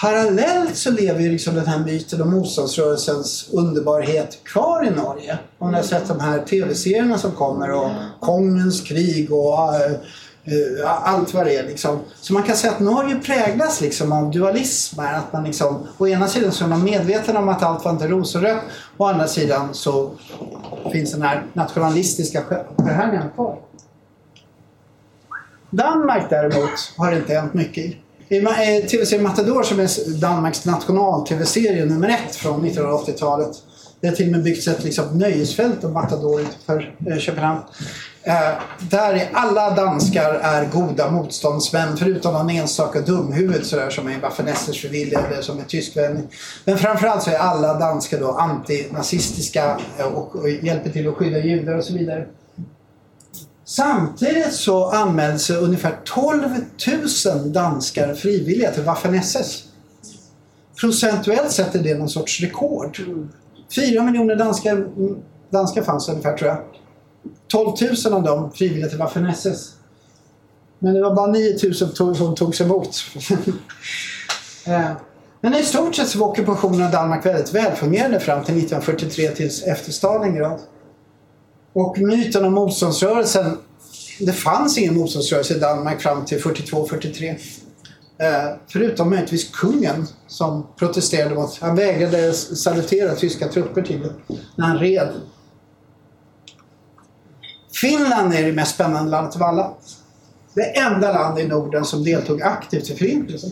[0.00, 5.38] Parallellt så lever ju liksom den här myten om motståndsrörelsens underbarhet kvar i Norge.
[5.58, 7.90] Om ni har sett de här tv-serierna som kommer och
[8.20, 9.58] Kongens krig och
[10.48, 11.62] uh, allt vad det är.
[11.62, 11.98] Liksom.
[12.20, 15.00] Så man kan säga att Norge präglas liksom av dualism.
[15.00, 18.08] Att man liksom, å ena sidan så är man medveten om att allt var inte
[18.08, 18.62] rosenrött.
[18.96, 20.10] Å andra sidan så
[20.92, 22.42] finns den här nationalistiska
[22.76, 23.58] förhärligandet kvar.
[25.70, 28.00] Danmark däremot har det inte hänt mycket i.
[28.28, 33.56] I eh, tv-serien Matador som är Danmarks national-tv-serie nummer ett från 1980-talet.
[34.00, 37.60] Det har till och med byggts ett liksom, nöjesfält om Matador utanför eh, Köpenhamn.
[38.22, 38.52] Eh,
[38.90, 44.84] där är alla danskar är goda motståndsmän förutom någon enstaka dumhuvud sådär som är Waffen-SS
[44.84, 46.24] eller som är tyskvänlig.
[46.64, 51.38] Men framförallt så är alla danskar då antinazistiska eh, och, och hjälper till att skydda
[51.38, 52.26] judar och så vidare.
[53.68, 56.42] Samtidigt så anmälde sig ungefär 12
[57.26, 59.62] 000 danskar frivilliga till Waffen-SS.
[60.80, 62.98] Procentuellt sett är det någon sorts rekord.
[63.74, 64.86] 4 miljoner danskar,
[65.50, 66.58] danskar fanns ungefär tror jag.
[67.48, 67.72] 12
[68.04, 69.72] 000 av dem frivilliga till Waffen-SS.
[70.78, 71.58] Men det var bara 9
[71.98, 72.96] 000 som togs emot.
[74.68, 74.90] Eh,
[75.40, 79.62] men i stort sett så var ockupationen av Danmark väldigt välfungerande fram till 1943 tills
[79.62, 80.60] efter Stalingrad.
[81.76, 83.58] Och myten om motståndsrörelsen.
[84.20, 87.36] Det fanns ingen motståndsrörelse i Danmark fram till 42-43.
[88.18, 91.58] Eh, förutom möjligtvis kungen som protesterade mot...
[91.60, 94.12] Han vägrade salutera tyska trupper tydligen
[94.56, 95.08] när han red.
[97.80, 99.74] Finland är det mest spännande landet av alla.
[100.54, 103.50] Det enda land i Norden som deltog aktivt i Förintelsen.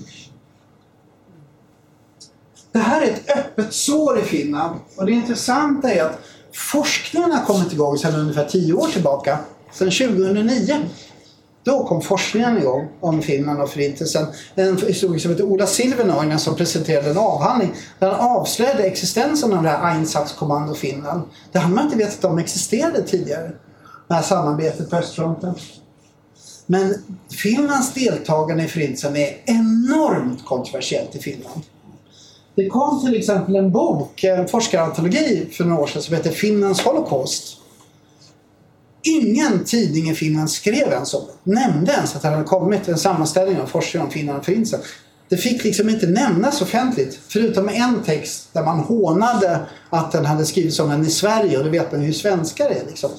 [2.73, 6.19] Det här är ett öppet sår i Finland och det intressanta är att
[6.55, 9.39] Forskningen har kommit igång sedan ungefär 10 år tillbaka.
[9.73, 10.77] Sedan 2009.
[11.65, 14.27] Då kom forskningen igång om Finland och Förintelsen.
[14.55, 19.63] En historiker som heter Ola Silvenoinen som presenterade en avhandling där han avslöjade existensen av
[19.63, 21.23] det här Einsatzkommando Finland.
[21.53, 23.53] Det hade man inte vetat om existerade tidigare.
[24.09, 25.55] Det här samarbetet på östfronten.
[26.67, 26.95] Men
[27.31, 31.63] Finlands deltagande i Förintelsen är enormt kontroversiellt i Finland.
[32.55, 36.81] Det kom till exempel en bok, en forskarantologi för några år sedan som heter Finlands
[36.81, 37.57] Holocaust.
[39.03, 41.51] Ingen tidning i Finland skrev ens om det.
[41.53, 44.81] Nämnde ens att det hade kommit en sammanställning av forskning om Finland och Förintelsen.
[45.29, 47.21] Det fick liksom inte nämnas offentligt.
[47.29, 49.61] Förutom en text där man hånade
[49.91, 52.87] att den hade skrivits om den i Sverige och då vet man hur svenskar är.
[52.87, 53.11] Liksom.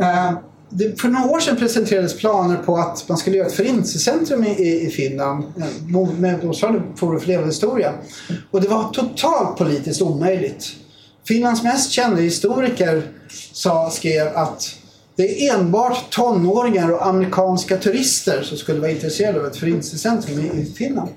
[0.00, 0.38] Uh,
[0.70, 4.86] det, för några år sedan presenterades planer på att man skulle göra ett förintelsecentrum i,
[4.86, 7.92] i Finland eh, med motsvarande Forum för levande historia.
[8.50, 10.72] Och det var totalt politiskt omöjligt.
[11.28, 13.02] Finlands mest kända historiker
[13.52, 14.76] sa, skrev att
[15.16, 20.60] det är enbart tonåringar och amerikanska turister som skulle vara intresserade av ett förintelsecentrum i,
[20.60, 21.08] i Finland.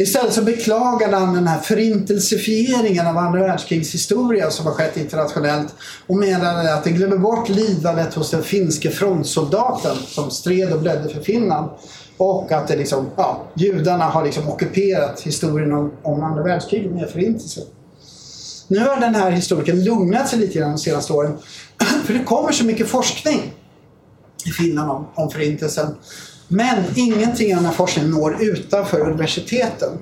[0.00, 5.74] Istället så beklagade han den här förintelsefieringen av andra världskrigs historia som har skett internationellt
[6.06, 11.08] och menade att det glömmer bort lidandet hos den finske frontsoldaten som stred och blödde
[11.08, 11.70] för Finland.
[12.16, 17.10] Och att det liksom, ja, judarna har liksom ockuperat historien om, om andra världskriget med
[17.10, 17.64] förintelsen.
[18.68, 21.38] Nu har den här historikern lugnat sig lite grann de senaste åren.
[22.04, 23.52] För det kommer så mycket forskning
[24.46, 25.94] i Finland om, om förintelsen.
[26.48, 29.98] Men ingenting av den här forskningen når utanför universiteten.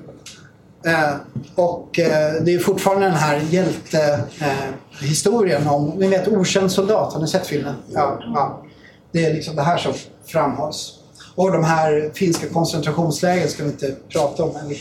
[0.85, 1.13] Eh,
[1.55, 7.21] och eh, det är fortfarande den här hjältehistorien eh, om, ni vet Okänd soldat, har
[7.21, 7.75] ni sett filmen?
[7.93, 8.63] Ja, ja.
[9.11, 9.93] Det är liksom det här som
[10.25, 10.93] framhålls.
[11.35, 14.53] Och de här finska koncentrationslägren ska vi inte prata om.
[14.53, 14.75] Men,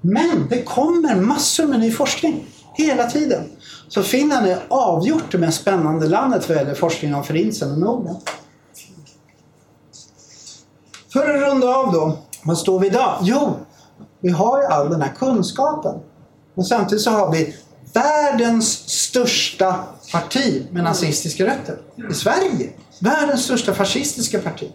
[0.00, 3.44] men det kommer massor med ny forskning hela tiden.
[3.88, 8.16] Så Finland är avgjort det mest spännande landet vad gäller forskning om Förintelsen och Norden.
[11.12, 12.18] För att runda av då.
[12.42, 13.18] Vad står vi idag?
[13.22, 13.56] Jo,
[14.20, 16.00] vi har ju all den här kunskapen.
[16.54, 17.56] Men samtidigt så har vi
[17.92, 21.78] världens största parti med nazistiska rötter
[22.10, 22.70] i Sverige.
[23.00, 24.72] Världens största fascistiska parti.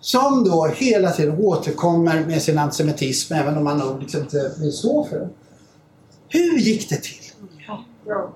[0.00, 4.72] Som då hela tiden återkommer med sin antisemitism även om man nog liksom inte vill
[4.72, 5.28] stå för det.
[6.28, 7.24] Hur gick det till?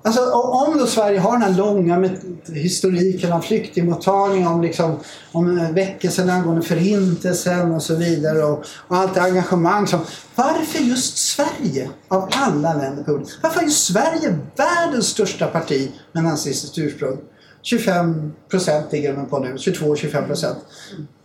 [0.03, 2.09] Alltså, om då Sverige har den här långa
[2.53, 4.99] historiken om flyktingmottagning, om, liksom,
[5.31, 9.99] om eh, väckelsen angående förintelsen och så vidare och, och allt det engagemang som...
[10.35, 13.27] Varför just Sverige av alla länder på jorden?
[13.41, 17.17] Varför är just Sverige världens största parti med nazistiskt ursprung?
[17.61, 20.57] 25 procent ligger de på nu, 22-25 procent.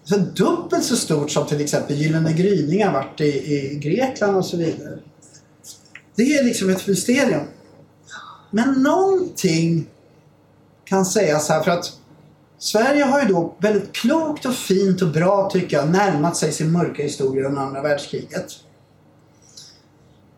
[0.04, 4.56] Så dubbelt så stort som till exempel Gyllene gryningar varit i, i Grekland och så
[4.56, 4.98] vidare.
[6.16, 7.40] Det är liksom ett mysterium.
[8.54, 9.86] Men någonting
[10.84, 11.92] kan sägas här för att
[12.58, 16.72] Sverige har ju då väldigt klokt och fint och bra tycker jag närmat sig sin
[16.72, 18.46] mörka historia under andra världskriget.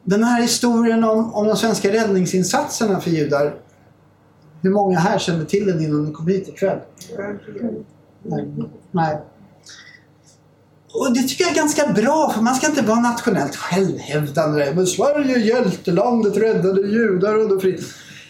[0.04, 3.54] Den här historien om, om de svenska räddningsinsatserna för judar.
[4.62, 6.78] Hur många här kände till den innan ni kom hit ikväll?
[8.22, 8.48] Nej.
[8.90, 9.18] Nej.
[10.92, 14.72] Och det tycker jag är ganska bra för man ska inte vara nationellt självhävdande.
[14.74, 17.84] Men Sverige, hjältelandet, räddade judar under fritt.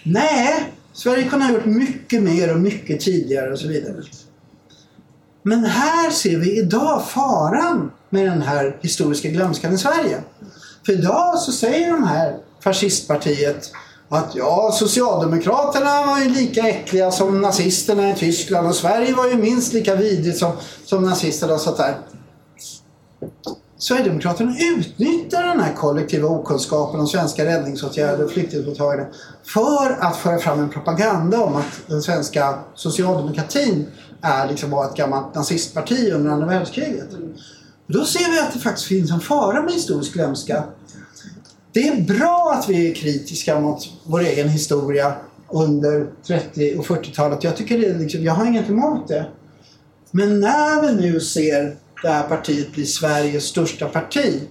[0.08, 4.02] Nej, Sverige kunde ha gjort mycket mer och mycket tidigare och så vidare.
[5.42, 10.22] Men här ser vi idag faran med den här historiska glömskan i Sverige.
[10.86, 13.70] För idag så säger de här fascistpartiet
[14.08, 19.36] att ja, Socialdemokraterna var ju lika äckliga som nazisterna i Tyskland och Sverige var ju
[19.36, 20.52] minst lika vidrigt som,
[20.84, 21.96] som nazisterna och sånt där.
[23.78, 29.06] Sverigedemokraterna utnyttjar den här kollektiva okunskapen om svenska räddningsåtgärder och flyktingmottagande
[29.44, 33.86] för att föra fram en propaganda om att den svenska socialdemokratin
[34.20, 37.08] är liksom bara ett gammalt nazistparti under andra världskriget.
[37.86, 40.64] Då ser vi att det faktiskt finns en fara med historisk glömska.
[41.72, 45.14] Det är bra att vi är kritiska mot vår egen historia
[45.48, 47.44] under 30 och 40-talet.
[47.44, 49.26] Jag, tycker det liksom, jag har inget emot det.
[50.10, 54.42] Men när vi nu ser det här partiet blir Sveriges största parti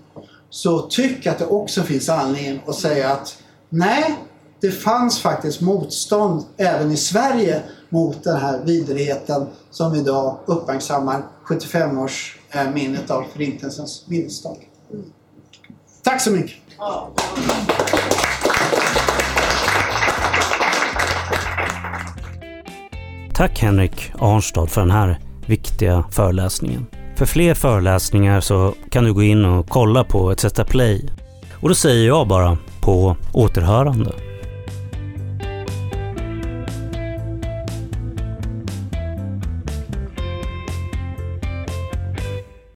[0.50, 3.38] så tycker jag att det också finns anledning att säga att
[3.70, 4.16] nej,
[4.62, 13.10] det fanns faktiskt motstånd även i Sverige mot den här vidrigheten som idag uppmärksammar 75-årsminnet
[13.10, 14.58] eh, av Förintelsens minnesdag.
[16.04, 16.56] Tack så mycket!
[23.34, 26.86] Tack Henrik Arnstad för den här viktiga föreläsningen.
[27.16, 31.10] För fler föreläsningar så kan du gå in och kolla på ETC Play.
[31.54, 34.12] Och då säger jag bara på återhörande.